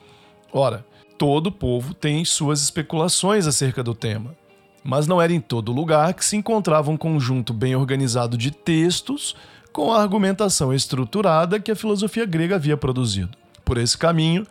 Ora, 0.53 0.85
todo 1.19 1.53
povo 1.53 1.93
tem 1.93 2.25
suas 2.25 2.63
especulações 2.63 3.47
acerca 3.47 3.83
do 3.83 3.95
tema, 3.95 4.35
mas 4.83 5.07
não 5.07 5.21
era 5.21 5.33
em 5.33 5.41
todo 5.41 5.73
lugar 5.73 6.15
que 6.15 6.25
se 6.25 6.37
encontrava 6.37 6.91
um 6.91 6.97
conjunto 6.97 7.53
bem 7.53 7.77
organizado 7.77 8.37
de 8.37 8.51
textos 8.51 9.37
com 9.73 9.93
a 9.93 10.01
argumentação 10.01 10.73
estruturada 10.73 11.61
que 11.61 11.71
a 11.71 11.77
filosofia 11.77 12.27
grega 12.27 12.57
havia 12.57 12.77
produzido. 12.77 13.37
Por 13.65 13.79
esse 13.79 13.97
caminho, 13.97 14.47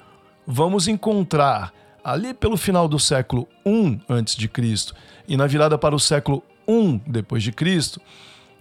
vamos 0.45 0.87
encontrar 0.87 1.73
ali 2.03 2.33
pelo 2.33 2.57
final 2.57 2.87
do 2.87 2.97
século 2.97 3.47
I 3.65 3.99
a.C. 4.07 4.93
e 5.27 5.37
na 5.37 5.45
virada 5.45 5.77
para 5.77 5.95
o 5.95 5.99
século 5.99 6.43
I 6.67 7.01
depois 7.05 7.43
de 7.43 7.51
Cristo, 7.51 8.01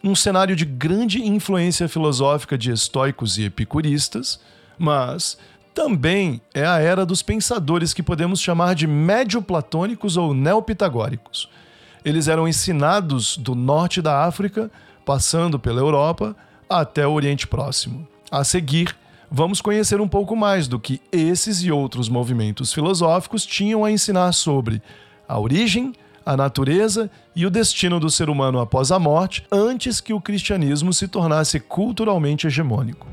um 0.02 0.14
cenário 0.14 0.54
de 0.54 0.64
grande 0.64 1.22
influência 1.22 1.88
filosófica 1.88 2.56
de 2.56 2.70
estoicos 2.70 3.38
e 3.38 3.44
epicuristas, 3.44 4.40
mas 4.78 5.38
também 5.74 6.40
é 6.54 6.66
a 6.66 6.78
era 6.78 7.06
dos 7.06 7.22
pensadores 7.22 7.94
que 7.94 8.02
podemos 8.02 8.40
chamar 8.40 8.74
de 8.74 8.86
médio-platônicos 8.86 10.16
ou 10.16 10.34
neopitagóricos. 10.34 11.48
Eles 12.04 12.28
eram 12.28 12.48
ensinados 12.48 13.36
do 13.36 13.54
norte 13.54 14.00
da 14.00 14.24
África, 14.24 14.70
passando 15.04 15.58
pela 15.58 15.80
Europa, 15.80 16.36
até 16.68 17.06
o 17.06 17.12
Oriente 17.12 17.46
Próximo. 17.46 18.06
A 18.30 18.44
seguir, 18.44 18.94
vamos 19.30 19.60
conhecer 19.60 20.00
um 20.00 20.08
pouco 20.08 20.36
mais 20.36 20.68
do 20.68 20.78
que 20.78 21.00
esses 21.10 21.62
e 21.62 21.70
outros 21.70 22.08
movimentos 22.08 22.72
filosóficos 22.72 23.46
tinham 23.46 23.84
a 23.84 23.90
ensinar 23.90 24.32
sobre 24.32 24.82
a 25.26 25.38
origem, 25.38 25.92
a 26.24 26.36
natureza 26.36 27.10
e 27.34 27.46
o 27.46 27.50
destino 27.50 27.98
do 27.98 28.10
ser 28.10 28.28
humano 28.28 28.58
após 28.60 28.92
a 28.92 28.98
morte, 28.98 29.46
antes 29.50 30.00
que 30.00 30.12
o 30.12 30.20
cristianismo 30.20 30.92
se 30.92 31.08
tornasse 31.08 31.58
culturalmente 31.58 32.46
hegemônico. 32.46 33.06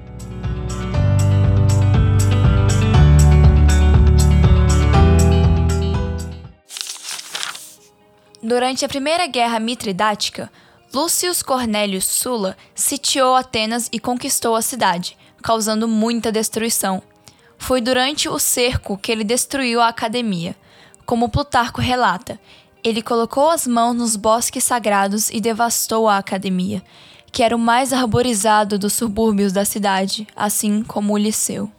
Durante 8.43 8.85
a 8.85 8.87
Primeira 8.87 9.25
Guerra 9.25 9.59
Mitridática, 9.59 10.51
Lúcius 10.95 11.43
Cornelius 11.43 12.05
Sulla 12.05 12.55
sitiou 12.73 13.35
Atenas 13.35 13.89
e 13.91 13.99
conquistou 13.99 14.55
a 14.55 14.61
cidade, 14.61 15.17
causando 15.43 15.89
muita 15.89 16.31
destruição. 16.31 17.03
Foi 17.57 17.81
durante 17.81 18.29
o 18.29 18.39
cerco 18.39 18.97
que 18.97 19.11
ele 19.11 19.25
destruiu 19.25 19.81
a 19.81 19.89
academia. 19.89 20.55
Como 21.05 21.27
Plutarco 21.27 21.81
relata, 21.81 22.39
ele 22.81 23.01
colocou 23.01 23.49
as 23.49 23.67
mãos 23.67 23.93
nos 23.93 24.15
bosques 24.15 24.63
sagrados 24.63 25.29
e 25.29 25.41
devastou 25.41 26.07
a 26.07 26.17
academia, 26.17 26.81
que 27.29 27.43
era 27.43 27.57
o 27.57 27.59
mais 27.59 27.91
arborizado 27.91 28.79
dos 28.79 28.93
subúrbios 28.93 29.51
da 29.51 29.65
cidade, 29.65 30.25
assim 30.33 30.81
como 30.81 31.11
o 31.11 31.17
Liceu. 31.17 31.69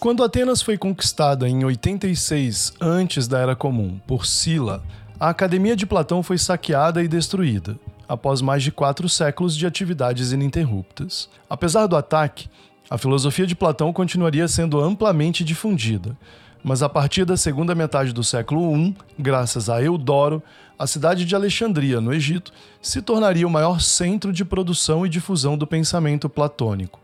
Quando 0.00 0.24
Atenas 0.24 0.62
foi 0.62 0.78
conquistada 0.78 1.46
em 1.46 1.62
86 1.62 2.72
antes 2.80 3.28
da 3.28 3.38
Era 3.38 3.54
Comum 3.54 4.00
por 4.06 4.24
Sila, 4.24 4.82
a 5.18 5.30
Academia 5.30 5.74
de 5.74 5.86
Platão 5.86 6.22
foi 6.22 6.36
saqueada 6.36 7.02
e 7.02 7.08
destruída, 7.08 7.78
após 8.06 8.42
mais 8.42 8.62
de 8.62 8.70
quatro 8.70 9.08
séculos 9.08 9.56
de 9.56 9.66
atividades 9.66 10.30
ininterruptas. 10.30 11.28
Apesar 11.48 11.86
do 11.86 11.96
ataque, 11.96 12.48
a 12.90 12.98
filosofia 12.98 13.46
de 13.46 13.56
Platão 13.56 13.92
continuaria 13.92 14.46
sendo 14.46 14.78
amplamente 14.78 15.42
difundida, 15.42 16.16
mas 16.62 16.82
a 16.82 16.88
partir 16.88 17.24
da 17.24 17.36
segunda 17.36 17.74
metade 17.74 18.12
do 18.12 18.22
século 18.22 18.76
I, 18.76 18.94
graças 19.18 19.70
a 19.70 19.82
Eudoro, 19.82 20.42
a 20.78 20.86
cidade 20.86 21.24
de 21.24 21.34
Alexandria, 21.34 21.98
no 22.00 22.12
Egito, 22.12 22.52
se 22.82 23.00
tornaria 23.00 23.46
o 23.46 23.50
maior 23.50 23.80
centro 23.80 24.30
de 24.30 24.44
produção 24.44 25.06
e 25.06 25.08
difusão 25.08 25.56
do 25.56 25.66
pensamento 25.66 26.28
platônico. 26.28 27.00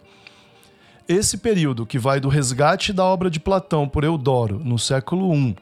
Esse 1.08 1.38
período, 1.38 1.86
que 1.86 1.98
vai 1.98 2.20
do 2.20 2.28
resgate 2.28 2.92
da 2.92 3.04
obra 3.04 3.30
de 3.30 3.40
Platão 3.40 3.88
por 3.88 4.04
Eudoro, 4.04 4.60
no 4.62 4.78
século 4.78 5.34
I, 5.34 5.56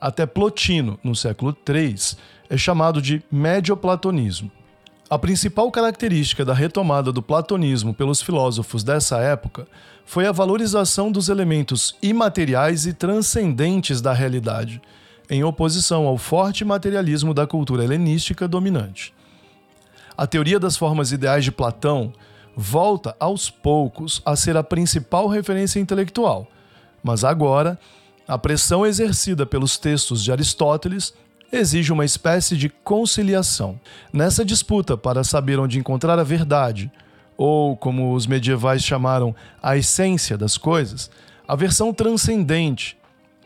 até 0.00 0.24
Plotino, 0.24 0.98
no 1.04 1.14
século 1.14 1.56
III, 1.68 1.96
é 2.48 2.56
chamado 2.56 3.02
de 3.02 3.22
medioplatonismo. 3.30 4.50
A 5.10 5.18
principal 5.18 5.70
característica 5.70 6.44
da 6.44 6.54
retomada 6.54 7.12
do 7.12 7.20
platonismo 7.20 7.92
pelos 7.92 8.22
filósofos 8.22 8.84
dessa 8.84 9.18
época 9.18 9.66
foi 10.06 10.26
a 10.26 10.32
valorização 10.32 11.10
dos 11.10 11.28
elementos 11.28 11.96
imateriais 12.00 12.86
e 12.86 12.92
transcendentes 12.92 14.00
da 14.00 14.12
realidade, 14.12 14.80
em 15.28 15.44
oposição 15.44 16.06
ao 16.06 16.16
forte 16.16 16.64
materialismo 16.64 17.34
da 17.34 17.46
cultura 17.46 17.84
helenística 17.84 18.48
dominante. 18.48 19.12
A 20.16 20.26
teoria 20.26 20.60
das 20.60 20.76
formas 20.76 21.12
ideais 21.12 21.44
de 21.44 21.52
Platão 21.52 22.12
volta 22.56 23.16
aos 23.18 23.50
poucos 23.50 24.20
a 24.24 24.36
ser 24.36 24.56
a 24.56 24.62
principal 24.62 25.28
referência 25.28 25.80
intelectual, 25.80 26.46
mas 27.02 27.24
agora 27.24 27.78
a 28.26 28.38
pressão 28.38 28.86
exercida 28.86 29.44
pelos 29.44 29.76
textos 29.76 30.22
de 30.22 30.30
Aristóteles 30.30 31.12
exige 31.52 31.92
uma 31.92 32.04
espécie 32.04 32.56
de 32.56 32.68
conciliação. 32.68 33.80
Nessa 34.12 34.44
disputa 34.44 34.96
para 34.96 35.24
saber 35.24 35.58
onde 35.58 35.78
encontrar 35.78 36.18
a 36.18 36.24
verdade, 36.24 36.90
ou 37.36 37.76
como 37.76 38.14
os 38.14 38.26
medievais 38.26 38.82
chamaram, 38.84 39.34
a 39.62 39.76
essência 39.76 40.36
das 40.36 40.56
coisas, 40.56 41.10
a 41.48 41.56
versão 41.56 41.92
transcendente, 41.92 42.96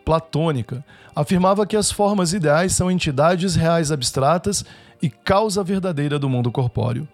platônica, 0.04 0.85
afirmava 1.14 1.66
que 1.66 1.76
as 1.76 1.90
formas 1.90 2.33
ideais 2.33 2.73
são 2.73 2.90
entidades 2.90 3.54
reais 3.54 3.90
abstratas 3.90 4.64
e 5.00 5.09
causa 5.09 5.62
verdadeira 5.64 6.19
do 6.19 6.28
mundo 6.28 6.52
corpóreo. 6.52 7.09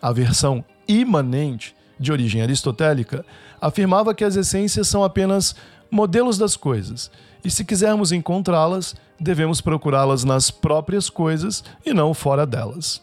A 0.00 0.12
versão 0.12 0.64
imanente, 0.88 1.74
de 1.98 2.10
origem 2.10 2.42
aristotélica, 2.42 3.24
afirmava 3.60 4.14
que 4.14 4.24
as 4.24 4.36
essências 4.36 4.88
são 4.88 5.04
apenas 5.04 5.54
modelos 5.90 6.38
das 6.38 6.56
coisas, 6.56 7.10
e 7.44 7.50
se 7.50 7.64
quisermos 7.64 8.12
encontrá-las, 8.12 8.94
devemos 9.20 9.60
procurá-las 9.60 10.24
nas 10.24 10.50
próprias 10.50 11.10
coisas 11.10 11.62
e 11.84 11.92
não 11.92 12.14
fora 12.14 12.46
delas. 12.46 13.02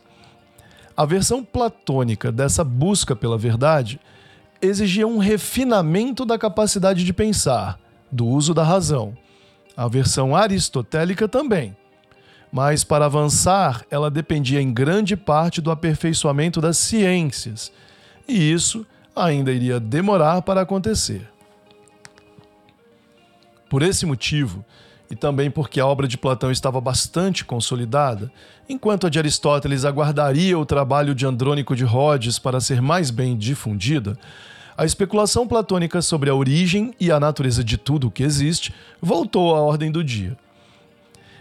A 0.95 1.05
versão 1.05 1.43
platônica 1.43 2.31
dessa 2.31 2.63
busca 2.63 3.15
pela 3.15 3.37
verdade 3.37 3.99
exigia 4.61 5.07
um 5.07 5.17
refinamento 5.17 6.25
da 6.25 6.37
capacidade 6.37 7.03
de 7.03 7.13
pensar, 7.13 7.79
do 8.11 8.25
uso 8.27 8.53
da 8.53 8.63
razão. 8.63 9.17
A 9.75 9.87
versão 9.87 10.35
aristotélica 10.35 11.27
também. 11.27 11.75
Mas 12.51 12.83
para 12.83 13.05
avançar, 13.05 13.85
ela 13.89 14.11
dependia 14.11 14.61
em 14.61 14.73
grande 14.73 15.15
parte 15.15 15.61
do 15.61 15.71
aperfeiçoamento 15.71 16.59
das 16.59 16.77
ciências, 16.77 17.71
e 18.27 18.51
isso 18.51 18.85
ainda 19.15 19.51
iria 19.51 19.79
demorar 19.79 20.41
para 20.41 20.61
acontecer. 20.61 21.27
Por 23.71 23.83
esse 23.83 24.05
motivo, 24.05 24.65
e 25.09 25.15
também 25.15 25.49
porque 25.49 25.79
a 25.79 25.87
obra 25.87 26.05
de 26.05 26.17
Platão 26.17 26.51
estava 26.51 26.81
bastante 26.81 27.45
consolidada, 27.45 28.29
enquanto 28.67 29.07
a 29.07 29.09
de 29.09 29.17
Aristóteles 29.17 29.85
aguardaria 29.85 30.59
o 30.59 30.65
trabalho 30.65 31.15
de 31.15 31.25
Andrônico 31.25 31.73
de 31.73 31.85
Rhodes 31.85 32.37
para 32.37 32.59
ser 32.59 32.81
mais 32.81 33.09
bem 33.09 33.37
difundida, 33.37 34.17
a 34.77 34.83
especulação 34.83 35.47
platônica 35.47 36.01
sobre 36.01 36.29
a 36.29 36.35
origem 36.35 36.93
e 36.99 37.09
a 37.13 37.17
natureza 37.17 37.63
de 37.63 37.77
tudo 37.77 38.07
o 38.07 38.11
que 38.11 38.23
existe 38.23 38.73
voltou 39.01 39.55
à 39.55 39.61
ordem 39.61 39.89
do 39.89 40.03
dia. 40.03 40.37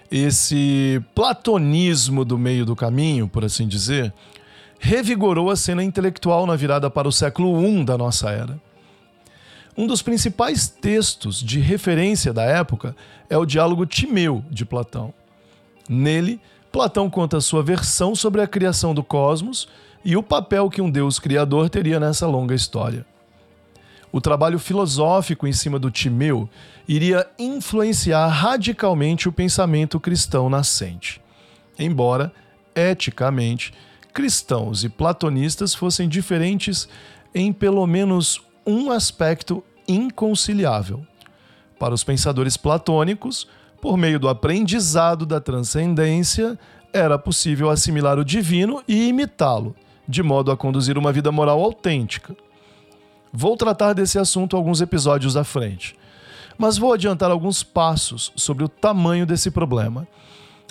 Esse 0.09 1.03
platonismo 1.13 2.25
do 2.25 2.39
meio 2.39 2.65
do 2.65 2.77
caminho, 2.77 3.27
por 3.27 3.45
assim 3.45 3.67
dizer, 3.67 4.15
revigorou 4.79 5.51
a 5.51 5.57
cena 5.57 5.83
intelectual 5.83 6.47
na 6.47 6.55
virada 6.55 6.89
para 6.89 7.09
o 7.09 7.13
século 7.13 7.61
I 7.67 7.85
da 7.85 7.99
nossa 7.99 8.31
era. 8.31 8.70
Um 9.77 9.87
dos 9.87 10.03
principais 10.03 10.69
textos 10.69 11.43
de 11.43 11.61
referência 11.61 12.33
da 12.33 12.45
época 12.45 12.95
é 13.29 13.39
o 13.39 13.47
diálogo 13.47 13.87
Timeu 13.87 14.45
de 14.51 14.65
Platão. 14.65 15.15
Nele, 15.89 16.41
Platão 16.73 17.09
conta 17.09 17.41
sua 17.41 17.63
versão 17.63 18.15
sobre 18.15 18.41
a 18.41 18.47
criação 18.47 18.95
do 18.95 19.03
cosmos 19.03 19.69
e 20.05 20.17
o 20.17 20.23
papel 20.23 20.71
que 20.71 20.81
um 20.81 20.91
Deus 20.91 21.19
criador 21.19 21.69
teria 21.69 21.99
nessa 22.01 22.27
longa 22.27 22.55
história. 22.55 23.05
o 24.13 24.21
trabalho 24.21 24.59
filosófico 24.59 25.47
em 25.47 25.53
cima 25.53 25.79
do 25.79 25.91
Timeu 25.91 26.49
iria 26.89 27.29
influenciar 27.39 28.27
radicalmente 28.27 29.29
o 29.29 29.33
pensamento 29.33 30.01
cristão 30.01 30.51
nascente. 30.51 31.21
Embora, 31.79 32.33
eticamente, 32.75 33.73
cristãos 34.13 34.83
e 34.83 34.89
platonistas 34.89 35.75
fossem 35.75 36.09
diferentes 36.09 36.89
em 37.33 37.53
pelo 37.53 37.87
menos 37.87 38.43
um 38.67 38.91
aspecto 38.91 39.63
inconciliável. 39.87 41.05
Para 41.79 41.95
os 41.95 42.05
pensadores 42.05 42.57
platônicos, 42.57 43.49
por 43.81 43.97
meio 43.97 44.21
do 44.21 44.29
aprendizado 44.29 45.25
da 45.25 45.41
transcendência, 45.41 46.59
era 46.93 47.19
possível 47.19 47.71
assimilar 47.71 48.19
o 48.19 48.25
divino 48.25 48.83
e 48.87 49.09
imitá-lo, 49.09 49.75
de 50.07 50.23
modo 50.23 50.51
a 50.51 50.57
conduzir 50.57 50.99
uma 50.99 51.13
vida 51.13 51.33
moral 51.33 51.63
autêntica. 51.63 52.37
Vou 53.33 53.57
tratar 53.57 53.93
desse 53.93 54.19
assunto 54.19 54.57
alguns 54.57 54.81
episódios 54.81 55.37
à 55.37 55.45
frente, 55.45 55.97
mas 56.59 56.77
vou 56.77 56.93
adiantar 56.93 57.31
alguns 57.31 57.63
passos 57.63 58.33
sobre 58.35 58.65
o 58.65 58.69
tamanho 58.69 59.25
desse 59.25 59.51
problema. 59.51 60.07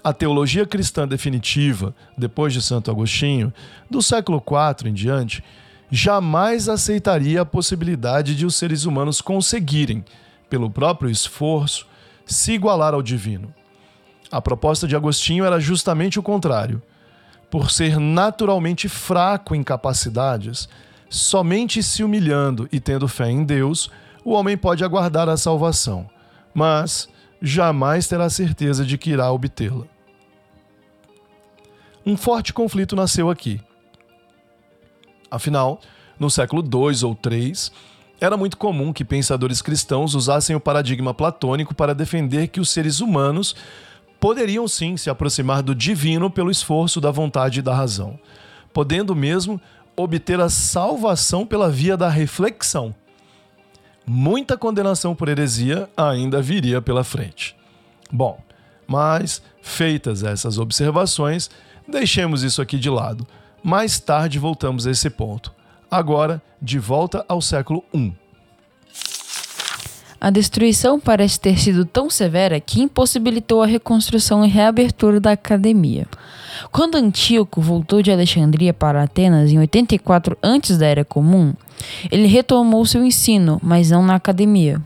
A 0.03 0.13
teologia 0.13 0.65
cristã 0.65 1.07
definitiva, 1.07 1.95
depois 2.17 2.53
de 2.53 2.61
Santo 2.61 2.91
Agostinho, 2.91 3.53
do 3.89 4.01
século 4.01 4.41
IV 4.45 4.89
em 4.89 4.93
diante, 4.93 5.43
jamais 5.91 6.69
aceitaria 6.69 7.41
a 7.41 7.45
possibilidade 7.45 8.35
de 8.35 8.45
os 8.45 8.55
seres 8.55 8.85
humanos 8.85 9.21
conseguirem, 9.21 10.03
pelo 10.49 10.69
próprio 10.69 11.09
esforço, 11.09 11.87
se 12.25 12.53
igualar 12.53 12.93
ao 12.93 13.01
divino. 13.01 13.53
A 14.31 14.41
proposta 14.41 14.87
de 14.87 14.95
Agostinho 14.95 15.43
era 15.43 15.59
justamente 15.59 16.19
o 16.19 16.23
contrário. 16.23 16.81
Por 17.49 17.71
ser 17.71 17.99
naturalmente 17.99 18.87
fraco 18.87 19.55
em 19.55 19.63
capacidades, 19.63 20.69
somente 21.09 21.81
se 21.81 22.03
humilhando 22.03 22.69
e 22.71 22.79
tendo 22.79 23.07
fé 23.07 23.29
em 23.31 23.43
Deus, 23.43 23.89
o 24.23 24.33
homem 24.33 24.55
pode 24.55 24.83
aguardar 24.83 25.27
a 25.27 25.37
salvação, 25.37 26.07
mas 26.53 27.09
jamais 27.41 28.07
terá 28.07 28.29
certeza 28.29 28.85
de 28.85 28.97
que 28.97 29.09
irá 29.11 29.31
obtê-la. 29.31 29.85
Um 32.05 32.15
forte 32.15 32.53
conflito 32.53 32.95
nasceu 32.95 33.29
aqui. 33.29 33.59
Afinal, 35.29 35.79
no 36.19 36.29
século 36.29 36.61
II 36.63 37.05
ou 37.05 37.17
III, 37.29 37.53
era 38.19 38.35
muito 38.35 38.57
comum 38.57 38.91
que 38.91 39.05
pensadores 39.05 39.61
cristãos 39.61 40.13
usassem 40.13 40.55
o 40.55 40.59
paradigma 40.59 41.13
platônico 41.13 41.73
para 41.73 41.95
defender 41.95 42.47
que 42.47 42.59
os 42.59 42.69
seres 42.69 42.99
humanos 42.99 43.55
poderiam 44.19 44.67
sim 44.67 44.97
se 44.97 45.09
aproximar 45.09 45.63
do 45.63 45.73
divino 45.73 46.29
pelo 46.29 46.51
esforço 46.51 46.99
da 46.99 47.11
vontade 47.11 47.59
e 47.59 47.61
da 47.61 47.73
razão, 47.73 48.19
podendo 48.73 49.15
mesmo 49.15 49.59
obter 49.95 50.39
a 50.39 50.49
salvação 50.49 51.45
pela 51.45 51.69
via 51.69 51.95
da 51.95 52.09
reflexão. 52.09 52.93
Muita 54.05 54.57
condenação 54.57 55.15
por 55.15 55.29
heresia 55.29 55.89
ainda 55.95 56.41
viria 56.41 56.81
pela 56.81 57.03
frente. 57.03 57.55
Bom, 58.11 58.41
mas 58.87 59.41
feitas 59.61 60.23
essas 60.23 60.57
observações, 60.57 61.49
deixemos 61.87 62.43
isso 62.43 62.61
aqui 62.61 62.77
de 62.77 62.89
lado. 62.89 63.25
Mais 63.63 63.99
tarde 63.99 64.39
voltamos 64.39 64.87
a 64.87 64.91
esse 64.91 65.09
ponto. 65.09 65.53
Agora, 65.89 66.41
de 66.61 66.79
volta 66.79 67.25
ao 67.27 67.41
século 67.41 67.83
I. 67.93 68.13
A 70.21 70.29
destruição 70.29 70.99
parece 70.99 71.39
ter 71.39 71.57
sido 71.57 71.85
tão 71.85 72.09
severa 72.09 72.59
que 72.59 72.81
impossibilitou 72.81 73.63
a 73.63 73.65
reconstrução 73.65 74.43
e 74.45 74.49
reabertura 74.49 75.19
da 75.19 75.31
academia. 75.31 76.05
Quando 76.71 76.95
Antíoco 76.95 77.61
voltou 77.61 78.01
de 78.01 78.11
Alexandria 78.11 78.73
para 78.73 79.03
Atenas 79.03 79.49
em 79.49 79.59
84 79.59 80.37
antes 80.43 80.77
da 80.77 80.85
Era 80.85 81.05
Comum, 81.05 81.53
ele 82.11 82.27
retomou 82.27 82.85
seu 82.85 83.05
ensino, 83.05 83.59
mas 83.63 83.91
não 83.91 84.03
na 84.03 84.15
academia. 84.15 84.81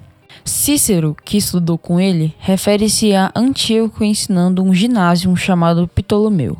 Cícero, 0.46 1.16
que 1.26 1.38
estudou 1.38 1.80
com 1.80 2.00
ele, 2.00 2.36
refere-se 2.38 3.16
a 3.16 3.32
Antíoco 3.36 4.04
ensinando 4.04 4.62
um 4.62 4.74
ginásio 4.74 5.36
chamado 5.36 5.88
Ptolomeu. 5.88 6.58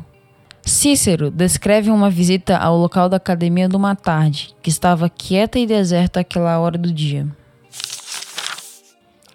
Cícero 0.64 1.30
descreve 1.30 1.90
uma 1.90 2.08
visita 2.08 2.56
ao 2.56 2.76
local 2.78 3.08
da 3.08 3.18
academia 3.18 3.68
numa 3.68 3.94
tarde, 3.94 4.54
que 4.62 4.70
estava 4.70 5.10
quieta 5.10 5.58
e 5.58 5.66
deserta 5.66 6.20
àquela 6.20 6.58
hora 6.58 6.78
do 6.78 6.90
dia. 6.90 7.26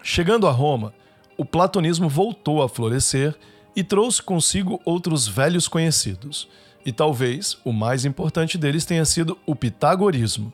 Chegando 0.02 0.48
a 0.48 0.50
Roma, 0.50 0.92
o 1.38 1.44
platonismo 1.44 2.08
voltou 2.08 2.62
a 2.62 2.68
florescer 2.68 3.34
e 3.76 3.84
trouxe 3.84 4.20
consigo 4.20 4.80
outros 4.84 5.28
velhos 5.28 5.68
conhecidos. 5.68 6.48
E 6.84 6.90
talvez 6.90 7.56
o 7.64 7.72
mais 7.72 8.04
importante 8.04 8.58
deles 8.58 8.84
tenha 8.84 9.04
sido 9.04 9.38
o 9.46 9.54
pitagorismo. 9.54 10.52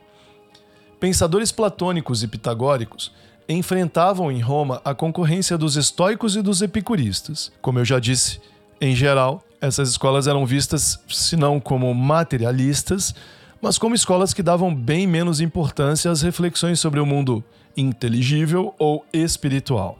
Pensadores 1.01 1.51
platônicos 1.51 2.23
e 2.23 2.29
pitagóricos 2.29 3.13
enfrentavam 3.49 4.31
em 4.31 4.41
Roma 4.41 4.83
a 4.85 4.95
concorrência 4.95 5.57
dos 5.57 5.77
estoicos 5.77 6.37
e 6.37 6.43
dos 6.43 6.61
epicuristas. 6.61 7.51
Como 7.63 7.79
eu 7.79 7.85
já 7.85 7.99
disse, 7.99 8.41
em 8.81 8.95
geral, 8.95 9.43
essas 9.67 9.91
escolas 9.91 10.27
eram 10.27 10.47
vistas, 10.47 10.99
se 11.09 11.37
não 11.37 11.61
como 11.61 11.93
materialistas, 11.95 13.15
mas 13.61 13.79
como 13.79 13.95
escolas 13.95 14.33
que 14.33 14.43
davam 14.43 14.75
bem 14.75 15.07
menos 15.07 15.41
importância 15.41 16.11
às 16.11 16.23
reflexões 16.23 16.81
sobre 16.81 17.01
o 17.01 17.07
mundo 17.07 17.45
inteligível 17.77 18.75
ou 18.79 19.05
espiritual. 19.13 19.99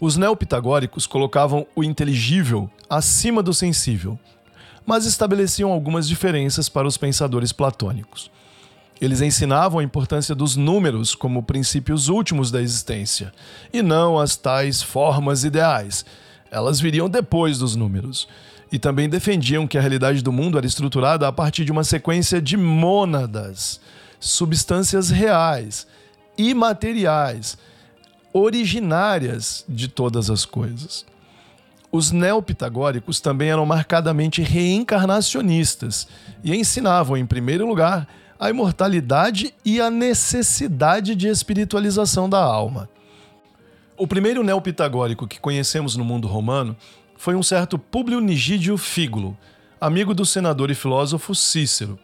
Os 0.00 0.16
neopitagóricos 0.16 1.06
colocavam 1.06 1.66
o 1.74 1.84
inteligível 1.84 2.68
acima 2.90 3.42
do 3.42 3.54
sensível, 3.54 4.18
mas 4.84 5.06
estabeleciam 5.06 5.70
algumas 5.70 6.08
diferenças 6.08 6.68
para 6.68 6.86
os 6.86 6.96
pensadores 6.96 7.52
platônicos. 7.52 8.30
Eles 9.00 9.20
ensinavam 9.20 9.80
a 9.80 9.84
importância 9.84 10.34
dos 10.34 10.56
números 10.56 11.14
como 11.14 11.42
princípios 11.42 12.08
últimos 12.08 12.50
da 12.50 12.62
existência, 12.62 13.32
e 13.72 13.82
não 13.82 14.18
as 14.18 14.36
tais 14.36 14.82
formas 14.82 15.44
ideais. 15.44 16.04
Elas 16.54 16.78
viriam 16.78 17.10
depois 17.10 17.58
dos 17.58 17.74
números. 17.74 18.28
E 18.70 18.78
também 18.78 19.08
defendiam 19.08 19.66
que 19.66 19.76
a 19.76 19.80
realidade 19.80 20.22
do 20.22 20.32
mundo 20.32 20.56
era 20.56 20.66
estruturada 20.66 21.26
a 21.26 21.32
partir 21.32 21.64
de 21.64 21.72
uma 21.72 21.82
sequência 21.82 22.40
de 22.40 22.56
mônadas, 22.56 23.80
substâncias 24.20 25.10
reais, 25.10 25.84
imateriais, 26.38 27.58
originárias 28.32 29.64
de 29.68 29.88
todas 29.88 30.30
as 30.30 30.44
coisas. 30.44 31.04
Os 31.90 32.12
neopitagóricos 32.12 33.20
também 33.20 33.50
eram 33.50 33.66
marcadamente 33.66 34.40
reencarnacionistas 34.40 36.06
e 36.42 36.54
ensinavam, 36.54 37.16
em 37.16 37.26
primeiro 37.26 37.66
lugar, 37.66 38.08
a 38.38 38.48
imortalidade 38.48 39.52
e 39.64 39.80
a 39.80 39.90
necessidade 39.90 41.16
de 41.16 41.26
espiritualização 41.26 42.28
da 42.28 42.42
alma. 42.42 42.88
O 43.96 44.08
primeiro 44.08 44.42
neopitagórico 44.42 45.24
que 45.24 45.38
conhecemos 45.38 45.94
no 45.94 46.04
mundo 46.04 46.26
romano 46.26 46.76
foi 47.16 47.36
um 47.36 47.44
certo 47.44 47.78
Públio 47.78 48.20
Nigídio 48.20 48.76
Fígulo, 48.76 49.38
amigo 49.80 50.12
do 50.12 50.26
senador 50.26 50.68
e 50.68 50.74
filósofo 50.74 51.32
Cícero. 51.32 51.96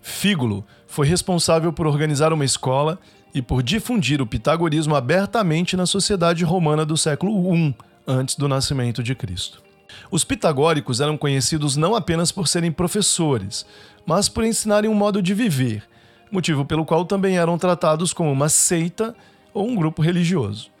Fígulo 0.00 0.64
foi 0.86 1.06
responsável 1.06 1.70
por 1.70 1.86
organizar 1.86 2.32
uma 2.32 2.46
escola 2.46 2.98
e 3.34 3.42
por 3.42 3.62
difundir 3.62 4.22
o 4.22 4.26
pitagorismo 4.26 4.96
abertamente 4.96 5.76
na 5.76 5.84
sociedade 5.84 6.44
romana 6.44 6.82
do 6.82 6.96
século 6.96 7.54
I, 7.54 7.74
antes 8.06 8.34
do 8.34 8.48
nascimento 8.48 9.02
de 9.02 9.14
Cristo. 9.14 9.62
Os 10.10 10.24
pitagóricos 10.24 10.98
eram 11.02 11.18
conhecidos 11.18 11.76
não 11.76 11.94
apenas 11.94 12.32
por 12.32 12.48
serem 12.48 12.72
professores, 12.72 13.66
mas 14.06 14.30
por 14.30 14.44
ensinarem 14.44 14.90
um 14.90 14.94
modo 14.94 15.20
de 15.20 15.34
viver, 15.34 15.86
motivo 16.30 16.64
pelo 16.64 16.86
qual 16.86 17.04
também 17.04 17.36
eram 17.36 17.58
tratados 17.58 18.14
como 18.14 18.32
uma 18.32 18.48
seita 18.48 19.14
ou 19.52 19.68
um 19.68 19.76
grupo 19.76 20.00
religioso. 20.00 20.71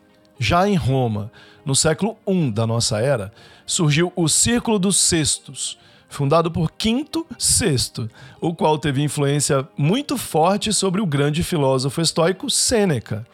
Já 0.42 0.68
em 0.68 0.74
Roma, 0.74 1.30
no 1.64 1.72
século 1.72 2.16
I 2.26 2.50
da 2.50 2.66
nossa 2.66 2.98
era, 2.98 3.32
surgiu 3.64 4.12
o 4.16 4.28
Círculo 4.28 4.76
dos 4.76 4.96
Cestos, 4.96 5.78
fundado 6.08 6.50
por 6.50 6.72
Quinto 6.72 7.24
VI, 7.38 8.10
o 8.40 8.52
qual 8.52 8.76
teve 8.76 9.00
influência 9.00 9.68
muito 9.78 10.18
forte 10.18 10.72
sobre 10.72 11.00
o 11.00 11.06
grande 11.06 11.44
filósofo 11.44 12.00
estoico 12.00 12.50
Sêneca. 12.50 13.24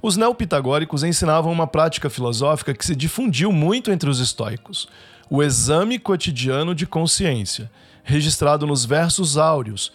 Os 0.00 0.16
neopitagóricos 0.16 1.02
ensinavam 1.02 1.50
uma 1.50 1.66
prática 1.66 2.08
filosófica 2.08 2.72
que 2.72 2.86
se 2.86 2.94
difundiu 2.94 3.50
muito 3.50 3.90
entre 3.90 4.08
os 4.08 4.20
estoicos, 4.20 4.86
o 5.28 5.42
exame 5.42 5.98
cotidiano 5.98 6.76
de 6.76 6.86
consciência, 6.86 7.68
registrado 8.04 8.68
nos 8.68 8.84
Versos 8.84 9.36
Áureos, 9.36 9.92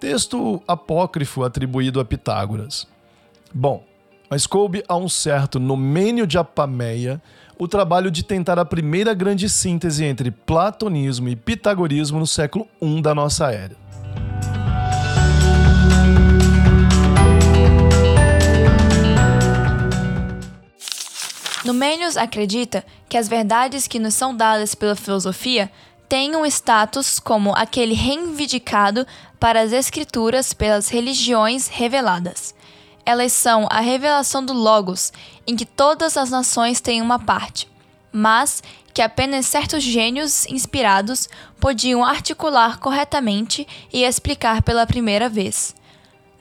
texto 0.00 0.62
apócrifo 0.66 1.44
atribuído 1.44 2.00
a 2.00 2.06
Pitágoras. 2.06 2.88
Bom, 3.52 3.84
mas 4.30 4.46
coube 4.46 4.82
a 4.86 4.96
um 4.96 5.08
certo 5.08 5.58
Nomênio 5.58 6.26
de 6.26 6.38
Apameia 6.38 7.20
o 7.58 7.66
trabalho 7.66 8.10
de 8.10 8.22
tentar 8.22 8.58
a 8.58 8.64
primeira 8.64 9.12
grande 9.12 9.48
síntese 9.48 10.04
entre 10.04 10.30
platonismo 10.30 11.28
e 11.28 11.34
pitagorismo 11.34 12.18
no 12.18 12.26
século 12.26 12.68
I 12.80 13.02
da 13.02 13.14
nossa 13.14 13.50
era. 13.50 13.76
Numênios 21.64 22.16
acredita 22.16 22.84
que 23.08 23.18
as 23.18 23.28
verdades 23.28 23.86
que 23.86 23.98
nos 23.98 24.14
são 24.14 24.34
dadas 24.34 24.74
pela 24.74 24.94
filosofia 24.94 25.70
têm 26.08 26.34
um 26.34 26.46
status 26.46 27.18
como 27.18 27.52
aquele 27.54 27.92
reivindicado 27.92 29.06
para 29.38 29.60
as 29.60 29.72
Escrituras 29.72 30.54
pelas 30.54 30.88
religiões 30.88 31.68
reveladas. 31.68 32.54
Elas 33.08 33.32
são 33.32 33.66
a 33.70 33.80
revelação 33.80 34.44
do 34.44 34.52
Logos, 34.52 35.14
em 35.46 35.56
que 35.56 35.64
todas 35.64 36.14
as 36.14 36.28
nações 36.28 36.78
têm 36.78 37.00
uma 37.00 37.18
parte, 37.18 37.66
mas 38.12 38.62
que 38.92 39.00
apenas 39.00 39.46
certos 39.46 39.82
gênios 39.82 40.44
inspirados 40.44 41.26
podiam 41.58 42.04
articular 42.04 42.78
corretamente 42.78 43.66
e 43.90 44.04
explicar 44.04 44.62
pela 44.62 44.86
primeira 44.86 45.26
vez. 45.26 45.74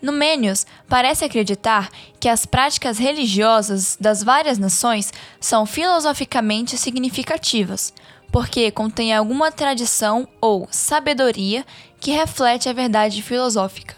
Numênios 0.01 0.65
parece 0.89 1.23
acreditar 1.23 1.89
que 2.19 2.27
as 2.27 2.45
práticas 2.45 2.97
religiosas 2.97 3.97
das 3.97 4.21
várias 4.21 4.57
nações 4.57 5.13
são 5.39 5.65
filosoficamente 5.65 6.77
significativas, 6.77 7.93
porque 8.29 8.71
contêm 8.71 9.15
alguma 9.15 9.53
tradição 9.53 10.27
ou 10.41 10.67
sabedoria 10.69 11.65
que 11.97 12.11
reflete 12.11 12.67
a 12.67 12.73
verdade 12.73 13.21
filosófica. 13.21 13.95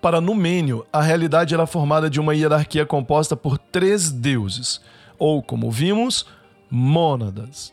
Para 0.00 0.20
Numênio, 0.20 0.86
a 0.92 1.02
realidade 1.02 1.54
era 1.54 1.66
formada 1.66 2.08
de 2.08 2.20
uma 2.20 2.34
hierarquia 2.34 2.86
composta 2.86 3.36
por 3.36 3.58
três 3.58 4.10
deuses, 4.10 4.80
ou, 5.18 5.42
como 5.42 5.72
vimos, 5.72 6.24
mônadas. 6.70 7.72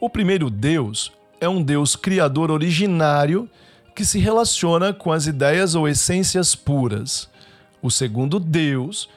O 0.00 0.10
primeiro 0.10 0.50
deus 0.50 1.12
é 1.40 1.48
um 1.48 1.62
deus 1.62 1.94
criador 1.94 2.50
originário 2.50 3.48
que 3.94 4.04
se 4.04 4.18
relaciona 4.18 4.92
com 4.92 5.12
as 5.12 5.26
ideias 5.26 5.76
ou 5.76 5.88
essências 5.88 6.56
puras. 6.56 7.28
O 7.80 7.90
segundo 7.90 8.40
Deus 8.40 9.08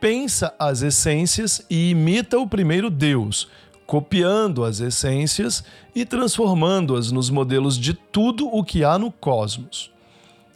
pensa 0.00 0.54
as 0.58 0.82
essências 0.82 1.64
e 1.70 1.90
imita 1.90 2.38
o 2.38 2.46
primeiro 2.46 2.90
Deus, 2.90 3.48
copiando 3.86 4.64
as 4.64 4.80
essências 4.80 5.62
e 5.94 6.04
transformando-as 6.04 7.12
nos 7.12 7.30
modelos 7.30 7.78
de 7.78 7.94
tudo 7.94 8.48
o 8.48 8.64
que 8.64 8.82
há 8.82 8.98
no 8.98 9.12
cosmos. 9.12 9.92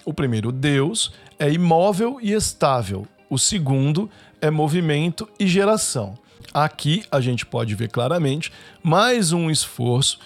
O 0.05 0.12
primeiro 0.12 0.51
Deus 0.51 1.12
é 1.38 1.51
imóvel 1.51 2.19
e 2.21 2.33
estável, 2.33 3.07
o 3.31 3.38
segundo 3.38 4.11
é 4.41 4.51
movimento 4.51 5.29
e 5.38 5.47
geração. 5.47 6.15
Aqui 6.53 7.05
a 7.11 7.21
gente 7.21 7.47
pode 7.47 7.75
ver 7.75 7.88
claramente 7.88 8.53
mais 8.83 9.33
um 9.33 9.49
esforço 9.49 10.19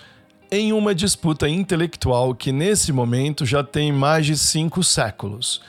em 0.51 0.73
uma 0.73 0.95
disputa 0.95 1.49
intelectual 1.49 2.35
que 2.35 2.53
nesse 2.53 2.91
momento 2.91 3.45
já 3.45 3.63
tem 3.63 3.93
mais 3.93 4.25
de 4.25 4.39
cinco 4.39 4.83
séculos. 4.83 5.61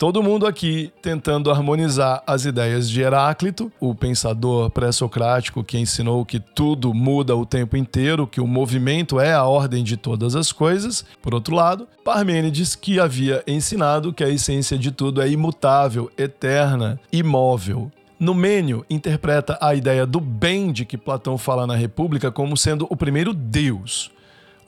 Todo 0.00 0.22
mundo 0.22 0.46
aqui 0.46 0.90
tentando 1.02 1.50
harmonizar 1.50 2.22
as 2.26 2.46
ideias 2.46 2.88
de 2.88 3.02
Heráclito, 3.02 3.70
o 3.78 3.94
pensador 3.94 4.70
pré-socrático 4.70 5.62
que 5.62 5.76
ensinou 5.76 6.24
que 6.24 6.40
tudo 6.40 6.94
muda 6.94 7.36
o 7.36 7.44
tempo 7.44 7.76
inteiro, 7.76 8.26
que 8.26 8.40
o 8.40 8.46
movimento 8.46 9.20
é 9.20 9.34
a 9.34 9.44
ordem 9.44 9.84
de 9.84 9.98
todas 9.98 10.34
as 10.34 10.52
coisas. 10.52 11.04
Por 11.20 11.34
outro 11.34 11.54
lado, 11.54 11.86
Parmênides, 12.02 12.74
que 12.74 12.98
havia 12.98 13.44
ensinado 13.46 14.10
que 14.10 14.24
a 14.24 14.30
essência 14.30 14.78
de 14.78 14.90
tudo 14.90 15.20
é 15.20 15.28
imutável, 15.28 16.10
eterna, 16.16 16.98
imóvel. 17.12 17.92
Numênio 18.18 18.86
interpreta 18.88 19.58
a 19.60 19.74
ideia 19.74 20.06
do 20.06 20.18
bem 20.18 20.72
de 20.72 20.86
que 20.86 20.96
Platão 20.96 21.36
fala 21.36 21.66
na 21.66 21.76
República 21.76 22.32
como 22.32 22.56
sendo 22.56 22.86
o 22.88 22.96
primeiro 22.96 23.34
Deus. 23.34 24.10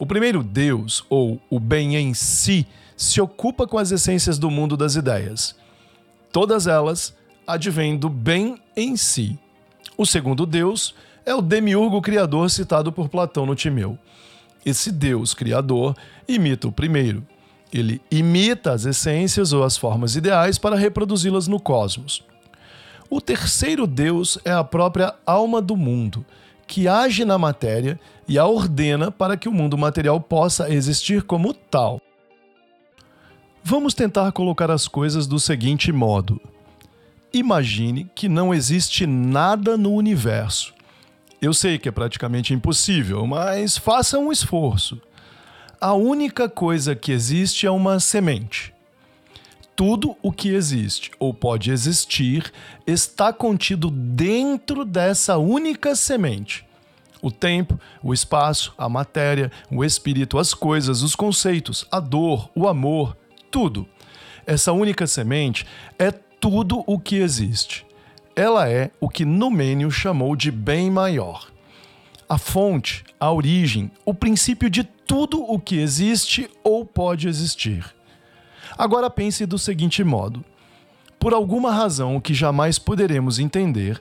O 0.03 0.07
primeiro 0.07 0.43
Deus, 0.43 1.05
ou 1.09 1.41
o 1.49 1.61
bem 1.61 1.95
em 1.95 2.13
si, 2.13 2.67
se 2.97 3.21
ocupa 3.21 3.69
com 3.69 3.79
as 3.79 3.93
essências 3.93 4.37
do 4.37 4.51
mundo 4.51 4.77
das 4.77 4.97
ideias. 4.97 5.55
Todas 6.33 6.67
elas 6.67 7.15
advêm 7.47 7.97
do 7.97 8.09
bem 8.09 8.61
em 8.77 8.97
si. 8.97 9.39
O 9.97 10.05
segundo 10.05 10.45
Deus 10.45 10.93
é 11.25 11.33
o 11.33 11.41
demiurgo 11.41 12.03
criador 12.03 12.51
citado 12.51 12.91
por 12.91 13.09
Platão 13.09 13.47
no 13.47 13.55
Timeu. 13.55 13.97
Esse 14.67 14.91
Deus 14.91 15.35
criador 15.35 15.97
imita 16.27 16.67
o 16.67 16.73
primeiro. 16.73 17.25
Ele 17.73 18.03
imita 18.11 18.73
as 18.73 18.85
essências 18.85 19.53
ou 19.53 19.63
as 19.63 19.77
formas 19.77 20.17
ideais 20.17 20.59
para 20.59 20.75
reproduzi-las 20.75 21.47
no 21.47 21.61
cosmos. 21.61 22.25
O 23.09 23.21
terceiro 23.21 23.87
Deus 23.87 24.37
é 24.45 24.51
a 24.51 24.65
própria 24.65 25.15
alma 25.25 25.63
do 25.63 25.77
mundo, 25.77 26.27
que 26.67 26.89
age 26.89 27.25
na 27.25 27.39
matéria 27.39 28.01
e 28.33 28.39
a 28.39 28.47
ordena 28.47 29.11
para 29.11 29.37
que 29.37 29.47
o 29.47 29.53
mundo 29.53 29.77
material 29.77 30.19
possa 30.19 30.73
existir 30.73 31.23
como 31.23 31.53
tal. 31.53 32.01
Vamos 33.63 33.93
tentar 33.93 34.33
colocar 34.33 34.71
as 34.71 34.89
coisas 34.89 35.27
do 35.27 35.39
seguinte 35.39 35.93
modo: 35.93 36.41
imagine 37.31 38.11
que 38.15 38.31
não 38.31 38.55
existe 38.55 39.07
nada 39.07 39.77
no 39.77 39.93
universo. 39.93 40.73
Eu 41.43 41.53
sei 41.53 41.79
que 41.79 41.91
é 41.91 41.93
praticamente 41.93 42.55
impossível, 42.55 43.27
mas 43.27 43.77
faça 43.77 44.19
um 44.19 44.33
esforço. 44.33 44.99
A 45.79 45.93
única 45.93 46.49
coisa 46.49 46.97
que 46.97 47.13
existe 47.13 47.67
é 47.67 47.71
uma 47.71 48.01
semente 48.01 48.73
tudo 49.75 50.15
o 50.23 50.31
que 50.31 50.51
existe 50.51 51.11
ou 51.19 51.33
pode 51.35 51.71
existir 51.71 52.53
está 52.87 53.33
contido 53.33 53.91
dentro 53.91 54.85
dessa 54.85 55.39
única 55.39 55.97
semente. 55.97 56.65
O 57.23 57.31
tempo, 57.31 57.79
o 58.03 58.13
espaço, 58.13 58.75
a 58.77 58.89
matéria, 58.89 59.51
o 59.71 59.85
espírito, 59.85 60.39
as 60.39 60.53
coisas, 60.53 61.03
os 61.03 61.15
conceitos, 61.15 61.87
a 61.91 62.01
dor, 62.01 62.51
o 62.55 62.67
amor, 62.67 63.17
tudo. 63.51 63.87
Essa 64.45 64.73
única 64.73 65.07
semente 65.07 65.65
é 65.97 66.11
tudo 66.11 66.83
o 66.85 66.99
que 66.99 67.17
existe. 67.17 67.87
Ela 68.35 68.69
é 68.69 68.91
o 69.01 69.09
que 69.09 69.25
Numênio 69.25 69.91
chamou 69.91 70.35
de 70.35 70.51
bem 70.51 70.91
maior. 70.91 71.49
A 72.29 72.39
fonte, 72.39 73.05
a 73.21 73.31
origem, 73.31 73.91
o 74.05 74.13
princípio 74.13 74.69
de 74.69 74.83
tudo 74.83 75.43
o 75.43 75.61
que 75.61 75.77
existe 75.77 76.51
ou 76.65 76.85
pode 76.85 77.29
existir. 77.29 77.85
Agora 78.77 79.09
pense 79.11 79.47
do 79.47 79.59
seguinte 79.59 80.03
modo: 80.03 80.45
por 81.21 81.33
alguma 81.33 81.71
razão 81.71 82.21
que 82.21 82.35
jamais 82.35 82.79
poderemos 82.79 83.39
entender, 83.39 84.01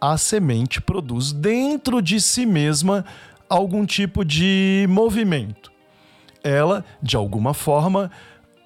a 0.00 0.16
semente 0.16 0.80
produz 0.80 1.32
dentro 1.32 2.00
de 2.00 2.20
si 2.20 2.44
mesma 2.46 3.04
algum 3.48 3.86
tipo 3.86 4.24
de 4.24 4.86
movimento. 4.88 5.72
Ela, 6.42 6.84
de 7.02 7.16
alguma 7.16 7.54
forma, 7.54 8.10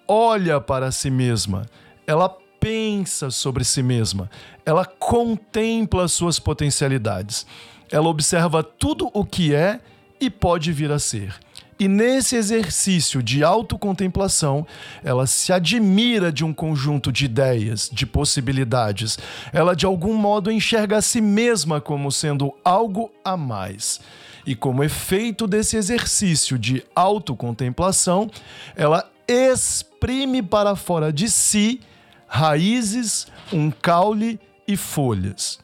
olha 0.06 0.60
para 0.60 0.90
si 0.90 1.10
mesma, 1.10 1.66
ela 2.06 2.28
pensa 2.58 3.30
sobre 3.30 3.64
si 3.64 3.82
mesma, 3.82 4.30
ela 4.66 4.84
contempla 4.84 6.06
suas 6.08 6.38
potencialidades, 6.38 7.46
ela 7.90 8.08
observa 8.08 8.62
tudo 8.62 9.10
o 9.14 9.24
que 9.24 9.54
é 9.54 9.80
e 10.20 10.28
pode 10.28 10.70
vir 10.72 10.92
a 10.92 10.98
ser. 10.98 11.34
E 11.80 11.88
nesse 11.88 12.36
exercício 12.36 13.22
de 13.22 13.42
autocontemplação, 13.42 14.66
ela 15.02 15.26
se 15.26 15.50
admira 15.50 16.30
de 16.30 16.44
um 16.44 16.52
conjunto 16.52 17.10
de 17.10 17.24
ideias, 17.24 17.88
de 17.90 18.04
possibilidades. 18.04 19.18
Ela 19.50 19.74
de 19.74 19.86
algum 19.86 20.12
modo 20.12 20.52
enxerga 20.52 20.98
a 20.98 21.02
si 21.02 21.22
mesma 21.22 21.80
como 21.80 22.12
sendo 22.12 22.54
algo 22.62 23.10
a 23.24 23.34
mais. 23.34 23.98
E 24.44 24.54
como 24.54 24.84
efeito 24.84 25.46
desse 25.46 25.78
exercício 25.78 26.58
de 26.58 26.84
autocontemplação, 26.94 28.30
ela 28.76 29.10
exprime 29.26 30.42
para 30.42 30.76
fora 30.76 31.10
de 31.10 31.30
si 31.30 31.80
raízes, 32.28 33.26
um 33.50 33.70
caule 33.70 34.38
e 34.68 34.76
folhas. 34.76 35.58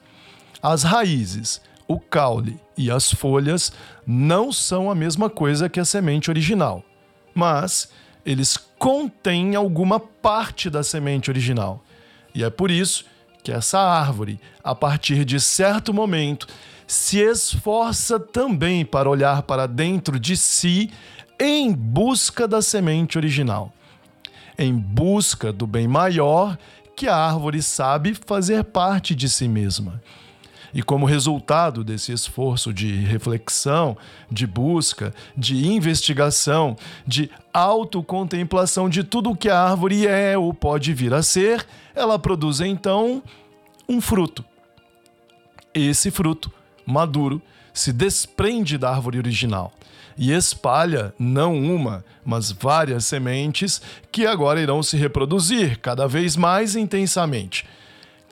As 0.63 0.83
raízes 0.83 1.61
o 1.89 1.99
caule 1.99 2.59
e 2.77 2.91
as 2.91 3.13
folhas 3.13 3.73
não 4.07 4.53
são 4.53 4.91
a 4.91 4.95
mesma 4.95 5.31
coisa 5.31 5.69
que 5.69 5.81
a 5.81 5.85
semente 5.85 6.31
original, 6.31 6.85
mas 7.35 7.89
eles 8.25 8.57
contêm 8.79 9.55
alguma 9.55 10.01
parte 10.01 10.69
da 10.69 10.83
semente 10.83 11.31
original. 11.31 11.83
E 12.35 12.43
é 12.43 12.51
por 12.51 12.71
isso 12.71 13.05
que 13.43 13.53
essa 13.53 13.79
árvore, 13.79 14.41
a 14.63 14.75
partir 14.75 15.25
de 15.25 15.41
certo 15.41 15.95
momento, 15.95 16.49
se 16.87 17.19
esforça 17.19 18.19
também 18.19 18.85
para 18.85 19.09
olhar 19.09 19.43
para 19.43 19.67
dentro 19.67 20.19
de 20.19 20.37
si 20.37 20.91
em 21.39 21.73
busca 21.73 22.49
da 22.49 22.61
semente 22.61 23.17
original, 23.17 23.73
em 24.59 24.75
busca 24.75 25.53
do 25.53 25.67
bem 25.67 25.87
maior 25.87 26.59
que 26.97 27.07
a 27.07 27.15
árvore 27.15 27.63
sabe 27.63 28.15
fazer 28.15 28.65
parte 28.65 29.15
de 29.15 29.29
si 29.29 29.47
mesma. 29.47 30.03
E 30.77 30.83
como 30.83 31.07
resultado 31.07 31.83
desse 31.83 32.13
esforço 32.13 32.71
de 32.71 32.97
reflexão, 32.97 33.97
de 34.31 34.47
busca, 34.47 35.15
de 35.35 35.67
investigação, 35.67 36.77
de 37.07 37.31
autocontemplação 37.51 38.87
de 38.87 39.03
tudo 39.03 39.31
o 39.31 39.37
que 39.37 39.49
a 39.49 39.59
árvore 39.59 40.07
é 40.07 40.37
ou 40.37 40.53
pode 40.53 40.93
vir 40.93 41.15
a 41.15 41.23
ser, 41.23 41.67
ela 41.95 42.19
produz 42.19 42.61
então 42.61 43.23
um 43.89 44.03
fruto. 44.03 44.45
Esse 45.73 46.11
fruto, 46.11 46.53
maduro, 46.85 47.41
se 47.73 47.91
desprende 47.91 48.77
da 48.77 48.91
árvore 48.91 49.17
original 49.17 49.73
e 50.15 50.31
espalha 50.31 51.15
não 51.19 51.57
uma, 51.57 52.05
mas 52.23 52.53
várias 52.53 53.07
sementes 53.07 53.81
que 54.13 54.27
agora 54.27 54.61
irão 54.61 54.83
se 54.83 54.99
reproduzir 54.99 55.79
cada 55.79 56.07
vez 56.07 56.37
mais 56.37 56.77
intensamente 56.77 57.65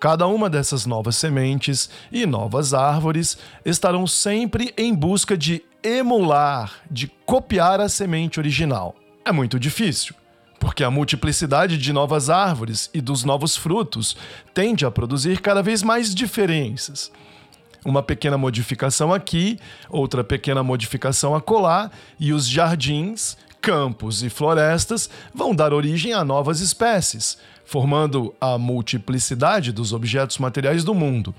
Cada 0.05 0.27
uma 0.27 0.51
dessas 0.51 0.85
novas 0.85 1.17
sementes 1.17 1.89
e 2.13 2.27
novas 2.27 2.75
árvores 2.75 3.39
estarão 3.65 4.07
sempre 4.07 4.75
em 4.77 4.95
busca 4.95 5.35
de 5.35 5.65
emular, 5.83 6.71
de 6.91 7.09
copiar 7.25 7.81
a 7.81 7.89
semente 7.89 8.39
original. 8.39 8.95
é 9.25 9.33
muito 9.33 9.59
difícil, 9.59 10.15
porque 10.61 10.85
a 10.85 10.91
multiplicidade 10.91 11.79
de 11.79 11.91
novas 11.91 12.29
árvores 12.29 12.91
e 12.93 13.01
dos 13.01 13.25
novos 13.25 13.57
frutos 13.57 14.15
tende 14.53 14.85
a 14.85 14.91
produzir 14.91 15.41
cada 15.41 15.63
vez 15.63 15.83
mais 15.83 16.15
diferenças. 16.15 17.11
Uma 17.83 18.03
pequena 18.03 18.37
modificação 18.37 19.11
aqui, 19.11 19.59
outra 19.89 20.23
pequena 20.23 20.63
modificação 20.63 21.35
acolá, 21.35 21.91
e 22.21 22.31
os 22.35 22.47
jardins, 22.47 23.39
campos 23.65 24.23
e 24.23 24.29
florestas 24.29 25.09
vão 25.35 25.55
dar 25.55 25.73
origem 25.73 26.13
a 26.13 26.23
novas 26.23 26.61
espécies, 26.61 27.39
formando 27.65 28.35
a 28.39 28.59
multiplicidade 28.59 29.73
dos 29.73 29.95
objetos 29.95 30.37
materiais 30.37 30.85
do 30.85 30.93
mundo. 30.93 31.35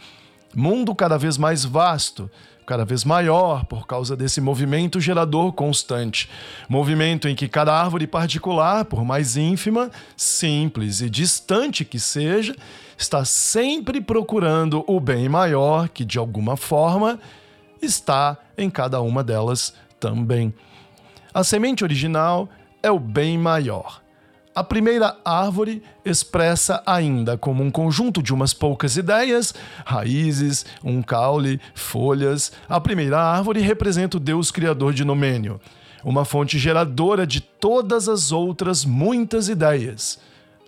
Mundo 0.56 0.96
cada 0.96 1.20
vez 1.20 1.38
mais 1.38 1.64
vasto, 1.64 2.28
cada 2.66 2.84
vez 2.84 3.04
maior 3.04 3.64
por 3.66 3.86
causa 3.86 4.18
desse 4.18 4.42
movimento 4.42 5.00
gerador 5.00 5.54
constante. 5.54 6.28
Movimento 6.68 7.28
em 7.28 7.36
que 7.36 7.48
cada 7.48 7.80
árvore 7.80 8.08
particular, 8.08 8.86
por 8.86 9.06
mais 9.06 9.38
ínfima, 9.38 9.92
simples 10.18 11.02
e 11.02 11.12
distante 11.12 11.86
que 11.86 12.00
seja, 12.00 12.56
está 12.98 13.24
sempre 13.24 14.02
procurando 14.02 14.84
o 14.88 15.00
bem 15.00 15.30
maior 15.30 15.90
que, 15.90 16.04
de 16.04 16.18
alguma 16.18 16.58
forma, 16.58 17.20
está 17.80 18.36
em 18.58 18.68
cada 18.68 19.00
uma 19.00 19.24
delas 19.24 19.76
também. 20.00 20.52
A 21.36 21.44
semente 21.44 21.84
original 21.84 22.48
é 22.82 22.90
o 22.90 22.98
bem 22.98 23.38
maior. 23.38 24.02
A 24.56 24.64
primeira 24.64 25.18
árvore 25.26 25.84
expressa 26.06 26.82
ainda 26.86 27.38
como 27.38 27.62
um 27.62 27.70
conjunto 27.70 28.24
de 28.24 28.34
umas 28.34 28.54
poucas 28.54 28.96
ideias, 28.96 29.54
raízes, 29.86 30.66
um 30.82 31.02
caule, 31.02 31.60
folhas. 31.74 32.54
A 32.70 32.80
primeira 32.80 33.20
árvore 33.20 33.60
representa 33.60 34.16
o 34.16 34.20
Deus 34.20 34.50
criador 34.50 34.94
de 34.94 35.04
Nomênio, 35.04 35.60
uma 36.06 36.24
fonte 36.24 36.58
geradora 36.58 37.28
de 37.28 37.42
todas 37.42 38.08
as 38.08 38.32
outras 38.32 38.86
muitas 38.86 39.50
ideias, 39.50 40.18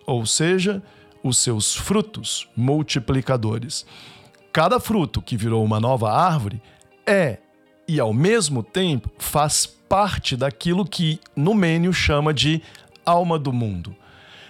ou 0.06 0.25
seja, 0.25 0.84
os 1.23 1.38
seus 1.38 1.73
frutos 1.73 2.45
multiplicadores. 2.58 3.86
Cada 4.51 4.82
fruto 4.82 5.21
que 5.21 5.38
virou 5.38 5.63
uma 5.63 5.80
nova 5.80 6.12
árvore 6.12 6.62
é, 7.06 7.38
e 7.88 8.00
ao 8.00 8.13
mesmo 8.13 8.62
tempo, 8.62 9.10
faz 9.17 9.65
parte 9.65 10.36
daquilo 10.36 10.86
que 10.86 11.19
Numênio 11.36 11.93
chama 11.93 12.34
de 12.34 12.62
alma 13.06 13.39
do 13.39 13.54
mundo. 13.54 13.95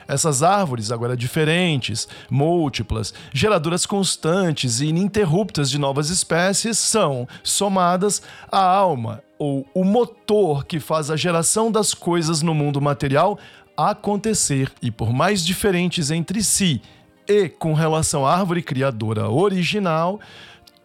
Essas 0.08 0.42
árvores, 0.42 0.92
agora 0.92 1.18
diferentes, 1.18 2.08
múltiplas, 2.30 3.14
geradoras 3.34 3.86
constantes 3.86 4.80
e 4.80 4.88
ininterruptas 4.88 5.70
de 5.70 5.78
novas 5.78 6.10
espécies, 6.10 6.80
são 6.80 7.28
somadas 7.44 8.22
à 8.50 8.62
alma, 8.62 9.22
ou 9.38 9.68
o 9.74 9.84
motor 9.84 10.66
que 10.66 10.80
faz 10.80 11.12
a 11.12 11.18
geração 11.18 11.70
das 11.72 11.94
coisas 11.94 12.42
no 12.42 12.56
mundo 12.56 12.80
material 12.80 13.38
acontecer, 13.76 14.72
e 14.82 14.90
por 14.90 15.12
mais 15.12 15.46
diferentes 15.46 16.10
entre 16.10 16.42
si 16.42 16.82
e 17.28 17.50
com 17.50 17.74
relação 17.74 18.26
à 18.26 18.34
árvore 18.34 18.62
criadora 18.62 19.30
original, 19.30 20.20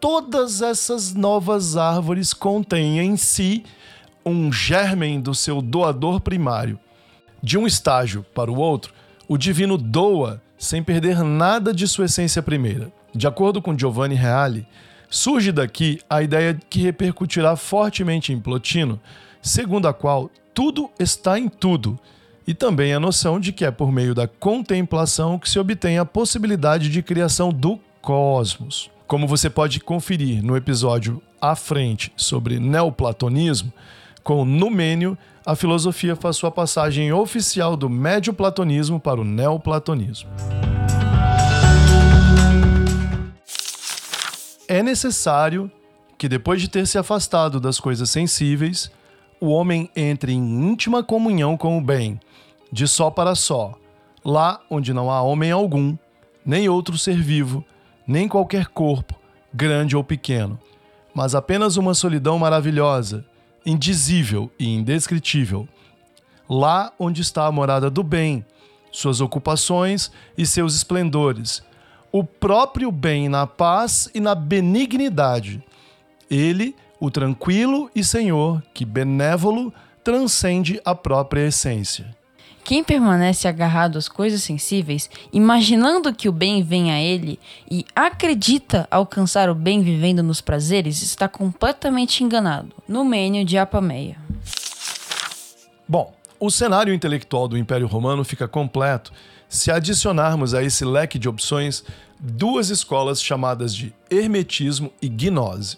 todas 0.03 0.61
essas 0.61 1.13
novas 1.13 1.77
árvores 1.77 2.33
contêm 2.33 2.99
em 2.99 3.15
si 3.15 3.63
um 4.25 4.51
germen 4.51 5.21
do 5.21 5.33
seu 5.33 5.61
doador 5.61 6.19
primário. 6.19 6.77
De 7.41 7.57
um 7.57 7.65
estágio 7.65 8.25
para 8.35 8.51
o 8.51 8.59
outro, 8.59 8.93
o 9.29 9.37
divino 9.37 9.77
doa 9.77 10.41
sem 10.57 10.83
perder 10.83 11.23
nada 11.23 11.73
de 11.73 11.87
sua 11.87 12.03
essência 12.03 12.43
primeira. 12.43 12.91
De 13.15 13.27
acordo 13.27 13.61
com 13.61 13.77
Giovanni 13.77 14.13
Reale, 14.13 14.67
surge 15.09 15.53
daqui 15.53 16.01
a 16.09 16.21
ideia 16.21 16.59
que 16.69 16.81
repercutirá 16.81 17.55
fortemente 17.55 18.33
em 18.33 18.41
Plotino, 18.41 18.99
segundo 19.41 19.87
a 19.87 19.93
qual 19.93 20.29
tudo 20.53 20.91
está 20.99 21.39
em 21.39 21.47
tudo, 21.47 21.97
e 22.45 22.53
também 22.53 22.93
a 22.93 22.99
noção 22.99 23.39
de 23.39 23.53
que 23.53 23.63
é 23.63 23.71
por 23.71 23.89
meio 23.89 24.13
da 24.13 24.27
contemplação 24.27 25.39
que 25.39 25.49
se 25.49 25.57
obtém 25.57 25.97
a 25.97 26.03
possibilidade 26.03 26.89
de 26.89 27.01
criação 27.01 27.53
do 27.53 27.79
cosmos. 28.01 28.91
Como 29.07 29.27
você 29.27 29.49
pode 29.49 29.79
conferir 29.79 30.43
no 30.43 30.55
episódio 30.55 31.21
à 31.39 31.55
frente 31.55 32.11
sobre 32.15 32.59
neoplatonismo, 32.59 33.71
com 34.23 34.45
Numênio, 34.45 35.17
a 35.45 35.55
filosofia 35.55 36.15
faz 36.15 36.37
sua 36.37 36.49
passagem 36.49 37.11
oficial 37.11 37.75
do 37.75 37.89
médio 37.89 38.33
platonismo 38.33 38.99
para 38.99 39.19
o 39.19 39.25
neoplatonismo. 39.25 40.29
É 44.67 44.81
necessário 44.81 45.69
que, 46.17 46.29
depois 46.29 46.61
de 46.61 46.69
ter 46.69 46.87
se 46.87 46.97
afastado 46.97 47.59
das 47.59 47.81
coisas 47.81 48.09
sensíveis, 48.09 48.89
o 49.39 49.49
homem 49.49 49.89
entre 49.95 50.31
em 50.31 50.39
íntima 50.39 51.03
comunhão 51.03 51.57
com 51.57 51.77
o 51.77 51.81
bem, 51.81 52.17
de 52.71 52.87
só 52.87 53.11
para 53.11 53.35
só, 53.35 53.73
lá 54.23 54.61
onde 54.69 54.93
não 54.93 55.11
há 55.11 55.21
homem 55.21 55.51
algum, 55.51 55.97
nem 56.45 56.69
outro 56.69 56.97
ser 56.97 57.21
vivo, 57.21 57.63
nem 58.07 58.27
qualquer 58.27 58.67
corpo, 58.67 59.15
grande 59.53 59.95
ou 59.95 60.03
pequeno, 60.03 60.59
mas 61.13 61.35
apenas 61.35 61.77
uma 61.77 61.93
solidão 61.93 62.37
maravilhosa 62.39 63.25
indizível 63.65 64.51
e 64.59 64.67
indescritível. 64.67 65.67
Lá 66.49 66.91
onde 66.99 67.21
está 67.21 67.45
a 67.45 67.51
morada 67.51 67.89
do 67.89 68.03
bem, 68.03 68.45
suas 68.91 69.21
ocupações 69.21 70.11
e 70.37 70.45
seus 70.45 70.75
esplendores, 70.75 71.63
o 72.11 72.23
próprio 72.23 72.91
bem 72.91 73.27
na 73.27 73.47
paz 73.47 74.09
e 74.13 74.19
na 74.19 74.35
benignidade. 74.35 75.63
Ele, 76.29 76.75
o 76.99 77.09
tranquilo 77.09 77.89
e 77.95 78.03
senhor, 78.03 78.61
que 78.73 78.85
benévolo 78.85 79.73
transcende 80.03 80.79
a 80.85 80.93
própria 80.93 81.47
essência. 81.47 82.15
Quem 82.63 82.81
permanece 82.81 83.47
agarrado 83.47 83.97
às 83.97 84.07
coisas 84.07 84.41
sensíveis, 84.41 85.09
imaginando 85.33 86.13
que 86.13 86.29
o 86.29 86.31
bem 86.31 86.63
vem 86.63 86.91
a 86.91 87.01
ele 87.01 87.37
e 87.69 87.85
acredita 87.93 88.87
alcançar 88.89 89.49
o 89.49 89.55
bem 89.55 89.81
vivendo 89.81 90.23
nos 90.23 90.39
prazeres, 90.39 91.01
está 91.01 91.27
completamente 91.27 92.23
enganado. 92.23 92.73
No 92.87 93.03
Mênio 93.03 93.43
de 93.43 93.57
Apameia. 93.57 94.17
Bom, 95.87 96.13
o 96.39 96.49
cenário 96.49 96.93
intelectual 96.93 97.49
do 97.49 97.57
Império 97.57 97.85
Romano 97.85 98.23
fica 98.23 98.47
completo 98.47 99.11
se 99.49 99.69
adicionarmos 99.69 100.53
a 100.53 100.63
esse 100.63 100.85
leque 100.85 101.19
de 101.19 101.27
opções 101.27 101.83
duas 102.17 102.69
escolas 102.69 103.21
chamadas 103.21 103.75
de 103.75 103.93
Hermetismo 104.09 104.91
e 105.01 105.09
Gnose. 105.09 105.77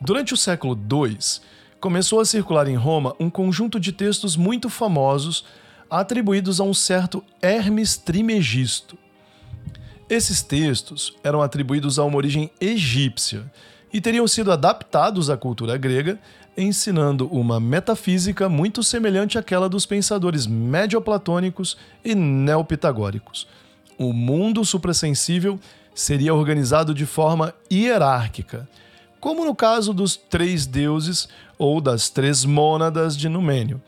Durante 0.00 0.32
o 0.32 0.36
século 0.38 0.74
II, 0.74 1.18
começou 1.78 2.18
a 2.18 2.24
circular 2.24 2.66
em 2.66 2.76
Roma 2.76 3.14
um 3.20 3.28
conjunto 3.28 3.78
de 3.78 3.92
textos 3.92 4.36
muito 4.36 4.70
famosos 4.70 5.44
atribuídos 5.92 6.58
a 6.58 6.64
um 6.64 6.72
certo 6.72 7.22
Hermes 7.42 7.98
Trimegisto. 7.98 8.96
Esses 10.08 10.40
textos 10.40 11.14
eram 11.22 11.42
atribuídos 11.42 11.98
a 11.98 12.04
uma 12.04 12.16
origem 12.16 12.50
egípcia 12.58 13.44
e 13.92 14.00
teriam 14.00 14.26
sido 14.26 14.50
adaptados 14.50 15.28
à 15.28 15.36
cultura 15.36 15.76
grega, 15.76 16.18
ensinando 16.56 17.26
uma 17.26 17.60
metafísica 17.60 18.48
muito 18.48 18.82
semelhante 18.82 19.36
àquela 19.36 19.68
dos 19.68 19.84
pensadores 19.84 20.46
medioplatônicos 20.46 21.76
e 22.02 22.14
neopitagóricos. 22.14 23.46
O 23.98 24.14
mundo 24.14 24.64
suprassensível 24.64 25.60
seria 25.94 26.34
organizado 26.34 26.94
de 26.94 27.04
forma 27.04 27.54
hierárquica, 27.70 28.66
como 29.20 29.44
no 29.44 29.54
caso 29.54 29.92
dos 29.92 30.16
três 30.16 30.64
deuses 30.64 31.28
ou 31.58 31.82
das 31.82 32.08
três 32.08 32.46
mônadas 32.46 33.14
de 33.14 33.28
Numênio 33.28 33.78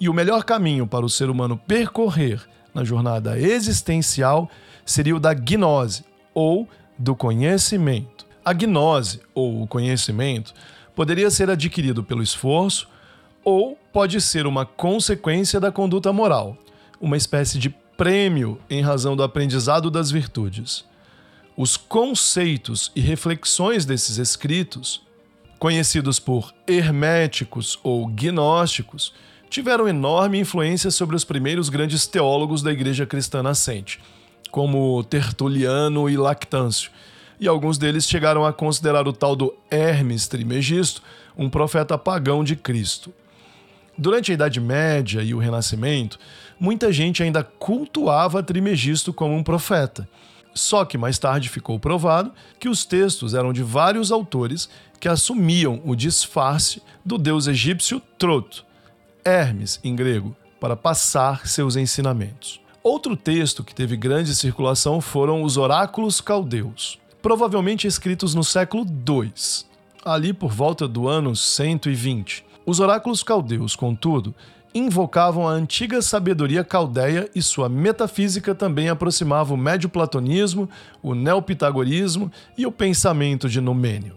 e 0.00 0.08
o 0.08 0.14
melhor 0.14 0.44
caminho 0.44 0.86
para 0.86 1.04
o 1.04 1.10
ser 1.10 1.30
humano 1.30 1.56
percorrer 1.56 2.42
na 2.74 2.84
jornada 2.84 3.38
existencial 3.38 4.50
seria 4.84 5.16
o 5.16 5.20
da 5.20 5.32
gnose, 5.32 6.04
ou 6.34 6.68
do 6.98 7.14
conhecimento. 7.14 8.26
A 8.44 8.52
gnose, 8.52 9.20
ou 9.34 9.62
o 9.62 9.66
conhecimento, 9.66 10.52
poderia 10.94 11.30
ser 11.30 11.48
adquirido 11.48 12.02
pelo 12.02 12.22
esforço 12.22 12.88
ou 13.42 13.78
pode 13.92 14.20
ser 14.20 14.46
uma 14.46 14.64
consequência 14.64 15.60
da 15.60 15.70
conduta 15.70 16.12
moral, 16.12 16.56
uma 17.00 17.16
espécie 17.16 17.58
de 17.58 17.70
prêmio 17.96 18.58
em 18.68 18.82
razão 18.82 19.14
do 19.14 19.22
aprendizado 19.22 19.90
das 19.90 20.10
virtudes. 20.10 20.84
Os 21.56 21.76
conceitos 21.76 22.90
e 22.96 23.00
reflexões 23.00 23.84
desses 23.84 24.18
escritos, 24.18 25.02
conhecidos 25.58 26.18
por 26.18 26.52
herméticos 26.66 27.78
ou 27.82 28.06
gnósticos, 28.08 29.14
tiveram 29.54 29.86
enorme 29.86 30.40
influência 30.40 30.90
sobre 30.90 31.14
os 31.14 31.22
primeiros 31.22 31.68
grandes 31.68 32.08
teólogos 32.08 32.60
da 32.60 32.72
igreja 32.72 33.06
cristã 33.06 33.40
nascente, 33.40 34.00
como 34.50 35.04
Tertuliano 35.04 36.10
e 36.10 36.16
Lactâncio, 36.16 36.90
e 37.38 37.46
alguns 37.46 37.78
deles 37.78 38.04
chegaram 38.04 38.44
a 38.44 38.52
considerar 38.52 39.06
o 39.06 39.12
tal 39.12 39.36
do 39.36 39.54
Hermes 39.70 40.26
Trimegisto 40.26 41.00
um 41.38 41.48
profeta 41.48 41.96
pagão 41.96 42.42
de 42.42 42.56
Cristo. 42.56 43.14
Durante 43.96 44.32
a 44.32 44.34
Idade 44.34 44.60
Média 44.60 45.22
e 45.22 45.32
o 45.32 45.38
Renascimento, 45.38 46.18
muita 46.58 46.92
gente 46.92 47.22
ainda 47.22 47.44
cultuava 47.44 48.42
Trimegisto 48.42 49.12
como 49.12 49.36
um 49.36 49.44
profeta. 49.44 50.08
Só 50.52 50.84
que 50.84 50.98
mais 50.98 51.16
tarde 51.16 51.48
ficou 51.48 51.78
provado 51.78 52.32
que 52.58 52.68
os 52.68 52.84
textos 52.84 53.34
eram 53.34 53.52
de 53.52 53.62
vários 53.62 54.10
autores 54.10 54.68
que 54.98 55.06
assumiam 55.06 55.80
o 55.84 55.94
disfarce 55.94 56.82
do 57.04 57.16
deus 57.16 57.46
egípcio 57.46 58.02
Troto, 58.18 58.64
Hermes, 59.24 59.80
em 59.82 59.96
grego, 59.96 60.36
para 60.60 60.76
passar 60.76 61.46
seus 61.46 61.76
ensinamentos. 61.76 62.60
Outro 62.82 63.16
texto 63.16 63.64
que 63.64 63.74
teve 63.74 63.96
grande 63.96 64.34
circulação 64.34 65.00
foram 65.00 65.42
os 65.42 65.56
Oráculos 65.56 66.20
Caldeus, 66.20 66.98
provavelmente 67.22 67.86
escritos 67.86 68.34
no 68.34 68.44
século 68.44 68.84
II, 68.84 69.32
ali 70.04 70.34
por 70.34 70.52
volta 70.52 70.86
do 70.86 71.08
ano 71.08 71.34
120. 71.34 72.44
Os 72.66 72.80
Oráculos 72.80 73.22
Caldeus, 73.22 73.74
contudo, 73.74 74.34
invocavam 74.74 75.48
a 75.48 75.52
antiga 75.52 76.02
sabedoria 76.02 76.64
caldeia 76.64 77.30
e 77.34 77.40
sua 77.40 77.68
metafísica 77.68 78.54
também 78.54 78.88
aproximava 78.88 79.54
o 79.54 79.56
médio 79.56 79.88
platonismo, 79.88 80.68
o 81.02 81.14
neopitagorismo 81.14 82.30
e 82.58 82.66
o 82.66 82.72
pensamento 82.72 83.48
de 83.48 83.60
Numênio. 83.60 84.16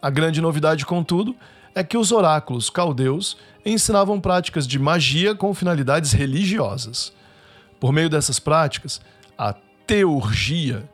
A 0.00 0.10
grande 0.10 0.40
novidade, 0.40 0.84
contudo, 0.84 1.36
é 1.74 1.82
que 1.82 1.96
os 1.96 2.12
oráculos 2.12 2.70
caldeus 2.70 3.36
ensinavam 3.64 4.20
práticas 4.20 4.66
de 4.66 4.78
magia 4.78 5.34
com 5.34 5.54
finalidades 5.54 6.12
religiosas. 6.12 7.12
Por 7.80 7.92
meio 7.92 8.08
dessas 8.08 8.38
práticas, 8.38 9.00
a 9.36 9.54
teurgia, 9.86 10.88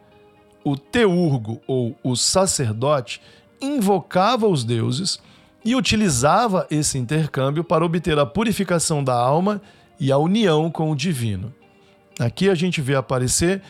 o 0.64 0.76
teurgo 0.76 1.60
ou 1.66 1.96
o 2.02 2.16
sacerdote 2.16 3.20
invocava 3.60 4.46
os 4.48 4.64
deuses 4.64 5.20
e 5.64 5.76
utilizava 5.76 6.66
esse 6.70 6.96
intercâmbio 6.98 7.62
para 7.62 7.84
obter 7.84 8.18
a 8.18 8.24
purificação 8.24 9.04
da 9.04 9.14
alma 9.14 9.60
e 9.98 10.10
a 10.10 10.16
união 10.16 10.70
com 10.70 10.90
o 10.90 10.96
divino. 10.96 11.52
Aqui 12.18 12.48
a 12.48 12.54
gente 12.54 12.80
vê 12.80 12.94
aparecer 12.94 13.62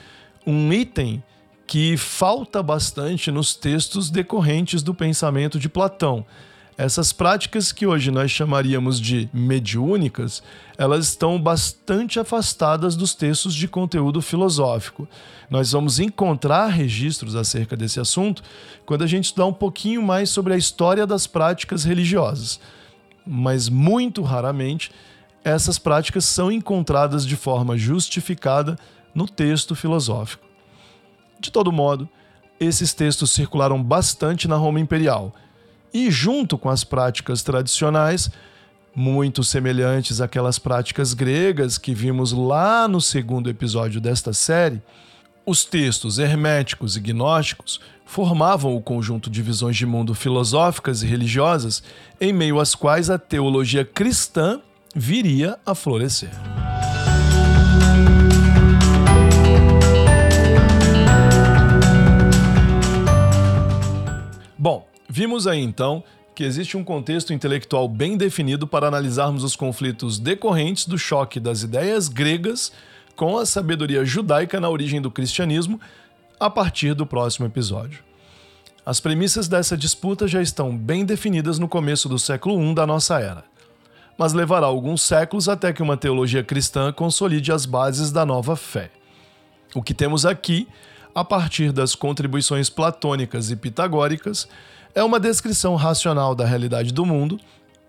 um 0.47 0.73
item 0.73 1.23
que 1.67 1.97
falta 1.97 2.63
bastante 2.63 3.31
nos 3.31 3.55
textos 3.55 4.11
decorrentes 4.11 4.83
do 4.83 4.95
pensamento 4.95 5.59
de 5.59 5.69
Platão, 5.69 6.25
essas 6.81 7.13
práticas 7.13 7.73
que 7.73 7.87
hoje 7.87 8.11
nós 8.11 8.31
chamaríamos 8.31 8.99
de 8.99 9.29
mediúnicas, 9.35 10.43
elas 10.79 11.09
estão 11.09 11.39
bastante 11.39 12.19
afastadas 12.19 12.97
dos 12.97 13.15
textos 13.15 13.55
de 13.55 13.69
conteúdo 13.69 14.23
filosófico. 14.23 15.07
Nós 15.51 15.73
vamos 15.73 16.01
encontrar 16.01 16.69
registros 16.69 17.37
acerca 17.37 17.77
desse 17.77 18.01
assunto 18.01 18.43
quando 18.87 19.05
a 19.05 19.07
gente 19.07 19.27
estudar 19.27 19.45
um 19.45 19.53
pouquinho 19.53 20.03
mais 20.03 20.31
sobre 20.31 20.55
a 20.55 20.57
história 20.57 21.07
das 21.07 21.27
práticas 21.27 21.85
religiosas. 21.85 22.59
Mas 23.27 23.69
muito 23.69 24.23
raramente 24.23 24.91
essas 25.45 25.79
práticas 25.79 26.25
são 26.25 26.51
encontradas 26.51 27.27
de 27.27 27.37
forma 27.37 27.77
justificada 27.77 28.79
no 29.15 29.29
texto 29.29 29.75
filosófico. 29.75 30.47
De 31.39 31.51
todo 31.51 31.71
modo, 31.71 32.09
esses 32.59 32.95
textos 32.95 33.33
circularam 33.33 33.83
bastante 33.83 34.49
na 34.49 34.57
Roma 34.57 34.81
Imperial 34.81 35.35
e, 35.93 36.11
junto 36.11 36.57
com 36.57 36.69
as 36.69 36.85
práticas 36.85 37.43
tradicionais, 37.43 38.31
muito 38.95 39.45
semelhantes 39.45 40.21
àquelas 40.21 40.59
práticas 40.59 41.15
gregas 41.15 41.79
que 41.79 41.95
vimos 41.95 42.33
lá 42.33 42.89
no 42.89 43.01
segundo 43.01 43.49
episódio 43.49 44.01
desta 44.01 44.33
série, 44.33 44.83
os 45.47 45.65
textos 45.65 46.19
herméticos 46.19 46.97
e 46.97 47.01
gnósticos 47.01 47.81
formavam 48.05 48.75
o 48.75 48.83
conjunto 48.83 49.31
de 49.31 49.41
visões 49.43 49.77
de 49.77 49.87
mundo 49.87 50.15
filosóficas 50.15 51.03
e 51.03 51.07
religiosas 51.07 51.83
em 52.21 52.33
meio 52.33 52.61
às 52.61 52.75
quais 52.75 53.09
a 53.09 53.19
teologia 53.19 53.85
cristã 53.85 54.61
viria 54.95 55.59
a 55.65 55.75
florescer. 55.75 56.31
Vimos 65.13 65.49
aí 65.49 65.59
então 65.59 66.05
que 66.37 66.45
existe 66.45 66.77
um 66.77 66.85
contexto 66.85 67.33
intelectual 67.33 67.89
bem 67.89 68.17
definido 68.17 68.65
para 68.65 68.87
analisarmos 68.87 69.43
os 69.43 69.57
conflitos 69.57 70.21
decorrentes 70.21 70.87
do 70.87 70.97
choque 70.97 71.41
das 71.41 71.65
ideias 71.65 72.07
gregas 72.07 72.71
com 73.17 73.37
a 73.37 73.45
sabedoria 73.45 74.05
judaica 74.05 74.61
na 74.61 74.71
origem 74.71 75.03
do 75.03 75.11
cristianismo 75.11 75.81
a 76.39 76.49
partir 76.49 76.95
do 76.95 77.05
próximo 77.05 77.45
episódio. 77.45 78.05
As 78.87 79.01
premissas 79.01 79.49
dessa 79.49 79.77
disputa 79.77 80.29
já 80.29 80.41
estão 80.41 80.77
bem 80.77 81.05
definidas 81.05 81.59
no 81.59 81.67
começo 81.67 82.09
do 82.09 82.17
século 82.17 82.63
I 82.63 82.73
da 82.73 82.87
nossa 82.87 83.19
era, 83.19 83.43
mas 84.17 84.33
levará 84.33 84.67
alguns 84.69 85.03
séculos 85.03 85.49
até 85.49 85.73
que 85.73 85.83
uma 85.83 85.97
teologia 85.97 86.45
cristã 86.45 86.93
consolide 86.93 87.51
as 87.51 87.67
bases 87.67 88.13
da 88.13 88.25
nova 88.25 88.55
fé. 88.55 88.93
O 89.75 89.83
que 89.83 89.93
temos 89.93 90.25
aqui, 90.25 90.69
a 91.13 91.25
partir 91.25 91.73
das 91.73 91.97
contribuições 91.97 92.71
platônicas 92.71 93.51
e 93.51 93.57
pitagóricas, 93.57 94.47
é 94.95 95.03
uma 95.03 95.21
descrição 95.21 95.77
racional 95.77 96.35
da 96.35 96.45
realidade 96.45 96.93
do 96.93 97.07
mundo, 97.07 97.39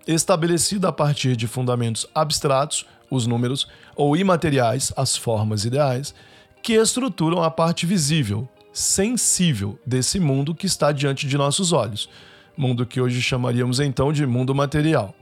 estabelecida 0.06 0.88
a 0.88 0.92
partir 0.92 1.36
de 1.36 1.46
fundamentos 1.46 2.06
abstratos, 2.14 2.86
os 3.10 3.26
números, 3.26 3.68
ou 3.94 4.16
imateriais, 4.16 4.92
as 4.96 5.16
formas 5.16 5.64
ideais, 5.64 6.14
que 6.62 6.74
estruturam 6.74 7.42
a 7.42 7.50
parte 7.50 7.84
visível, 7.84 8.48
sensível 8.72 9.78
desse 9.84 10.18
mundo 10.18 10.54
que 10.54 10.66
está 10.66 10.92
diante 10.92 11.26
de 11.26 11.36
nossos 11.36 11.72
olhos, 11.72 12.08
mundo 12.56 12.86
que 12.86 13.00
hoje 13.00 13.20
chamaríamos 13.20 13.80
então 13.80 14.12
de 14.12 14.24
mundo 14.26 14.54
material. 14.54 15.14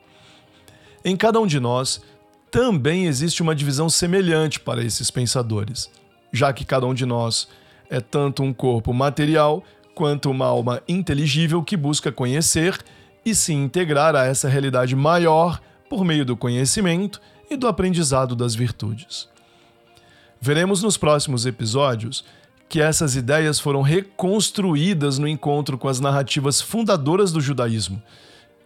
Em 1.04 1.16
cada 1.16 1.40
um 1.40 1.46
de 1.46 1.58
nós 1.58 2.00
também 2.50 3.06
existe 3.06 3.42
uma 3.42 3.54
divisão 3.54 3.88
semelhante 3.88 4.60
para 4.60 4.82
esses 4.84 5.10
pensadores, 5.10 5.90
já 6.32 6.52
que 6.52 6.64
cada 6.64 6.86
um 6.86 6.94
de 6.94 7.06
nós 7.06 7.48
é 7.88 8.00
tanto 8.00 8.42
um 8.42 8.52
corpo 8.52 8.92
material 8.92 9.64
quanto 9.94 10.30
uma 10.30 10.46
alma 10.46 10.82
inteligível 10.88 11.62
que 11.62 11.76
busca 11.76 12.10
conhecer 12.10 12.78
e 13.24 13.34
se 13.34 13.52
integrar 13.52 14.14
a 14.16 14.24
essa 14.24 14.48
realidade 14.48 14.96
maior 14.96 15.60
por 15.88 16.04
meio 16.04 16.24
do 16.24 16.36
conhecimento 16.36 17.20
e 17.50 17.56
do 17.56 17.66
aprendizado 17.66 18.36
das 18.36 18.54
virtudes. 18.54 19.28
Veremos 20.40 20.82
nos 20.82 20.96
próximos 20.96 21.44
episódios 21.44 22.24
que 22.68 22.80
essas 22.80 23.16
ideias 23.16 23.58
foram 23.58 23.82
reconstruídas 23.82 25.18
no 25.18 25.26
encontro 25.26 25.76
com 25.76 25.88
as 25.88 25.98
narrativas 25.98 26.60
fundadoras 26.60 27.32
do 27.32 27.40
judaísmo 27.40 28.00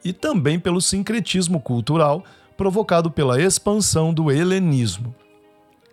e 0.04 0.12
também 0.12 0.60
pelo 0.60 0.80
sincretismo 0.80 1.58
cultural 1.58 2.22
provocado 2.56 3.10
pela 3.10 3.40
expansão 3.40 4.12
do 4.12 4.30
helenismo. 4.30 5.14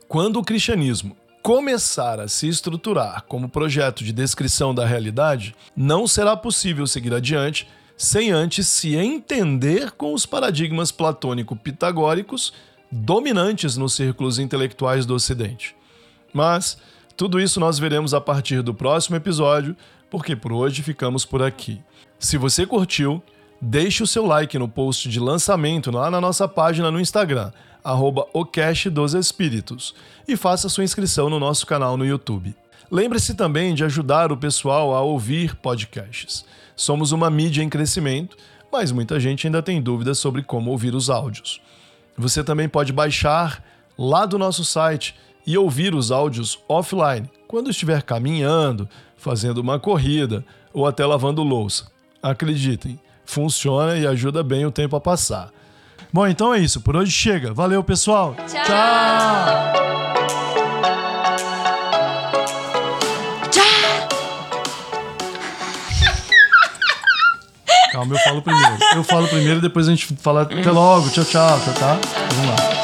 Quando 0.08 0.38
o 0.38 0.44
cristianismo 0.44 1.16
começar 1.42 2.20
a 2.20 2.28
se 2.28 2.48
estruturar 2.48 3.24
como 3.28 3.50
projeto 3.50 4.04
de 4.04 4.14
descrição 4.14 4.76
da 4.76 4.86
realidade, 4.86 5.56
não 5.76 6.08
será 6.08 6.38
possível 6.38 6.86
seguir 6.86 7.14
adiante 7.14 7.68
sem 7.98 8.32
antes 8.32 8.68
se 8.68 8.96
entender 8.96 9.92
com 9.92 10.14
os 10.14 10.26
paradigmas 10.26 10.92
platônico-pitagóricos 10.92 12.54
dominantes 12.92 13.78
nos 13.78 13.94
círculos 13.94 14.40
intelectuais 14.40 15.06
do 15.06 15.14
Ocidente. 15.14 15.76
Mas 16.34 16.78
tudo 17.16 17.40
isso 17.40 17.60
nós 17.60 17.78
veremos 17.78 18.14
a 18.14 18.22
partir 18.22 18.62
do 18.62 18.74
próximo 18.74 19.16
episódio, 19.16 19.76
porque 20.10 20.36
por 20.36 20.52
hoje 20.52 20.82
ficamos 20.82 21.26
por 21.26 21.42
aqui. 21.42 21.82
Se 22.20 22.38
você 22.38 22.66
curtiu, 22.66 23.22
deixe 23.62 24.04
o 24.04 24.08
seu 24.08 24.26
like 24.26 24.58
no 24.58 24.68
post 24.68 25.08
de 25.10 25.20
lançamento 25.20 25.92
lá 25.92 26.10
na 26.10 26.20
nossa 26.20 26.48
página 26.48 26.92
no 26.92 27.00
Instagram 27.00 27.52
arroba 27.84 28.28
o 28.34 28.46
Cache 28.46 28.90
dos 28.90 29.14
Espíritos, 29.14 29.96
e 30.28 30.36
faça 30.36 30.70
sua 30.70 30.84
inscrição 30.84 31.30
no 31.30 31.40
nosso 31.40 31.66
canal 31.66 31.98
no 31.98 32.06
YouTube. 32.06 32.56
Lembre-se 32.90 33.34
também 33.34 33.74
de 33.74 33.84
ajudar 33.84 34.32
o 34.32 34.38
pessoal 34.38 34.94
a 34.94 35.02
ouvir 35.02 35.56
podcasts. 35.56 36.44
Somos 36.76 37.12
uma 37.12 37.30
mídia 37.30 37.64
em 37.64 37.70
crescimento, 37.70 38.36
mas 38.72 38.92
muita 38.92 39.20
gente 39.20 39.48
ainda 39.48 39.62
tem 39.62 39.82
dúvidas 39.82 40.18
sobre 40.18 40.44
como 40.44 40.72
ouvir 40.72 40.94
os 40.94 41.10
áudios. 41.10 41.62
Você 42.18 42.44
também 42.44 42.68
pode 42.68 42.92
baixar 42.92 43.64
lá 43.98 44.26
do 44.26 44.38
nosso 44.38 44.66
site 44.66 45.16
e 45.46 45.58
ouvir 45.58 45.96
os 45.96 46.12
áudios 46.12 46.60
offline, 46.68 47.30
quando 47.48 47.70
estiver 47.70 48.02
caminhando, 48.04 48.88
fazendo 49.18 49.60
uma 49.60 49.80
corrida 49.80 50.46
ou 50.74 50.86
até 50.86 51.06
lavando 51.06 51.44
louça. 51.44 51.88
Acreditem, 52.22 53.00
funciona 53.26 53.98
e 53.98 54.06
ajuda 54.06 54.44
bem 54.44 54.66
o 54.66 54.72
tempo 54.72 54.96
a 54.96 55.02
passar. 55.02 55.52
Bom, 56.14 56.28
então 56.28 56.54
é 56.54 56.60
isso. 56.60 56.82
Por 56.82 56.96
hoje 56.96 57.12
chega. 57.12 57.54
Valeu, 57.54 57.84
pessoal. 57.84 58.36
Tchau. 58.48 58.66
Tchau. 63.50 63.62
Calma, 67.94 68.16
eu 68.16 68.20
falo 68.20 68.42
primeiro. 68.42 68.78
Eu 68.96 69.04
falo 69.04 69.28
primeiro 69.28 69.60
e 69.60 69.62
depois 69.62 69.88
a 69.88 69.92
gente 69.92 70.08
fala 70.18 70.42
até 70.42 70.70
logo. 70.70 71.10
Tchau, 71.10 71.24
tchau, 71.24 71.60
tá? 71.60 71.72
tá? 71.74 72.00
Vamos 72.36 72.50
lá. 72.50 72.81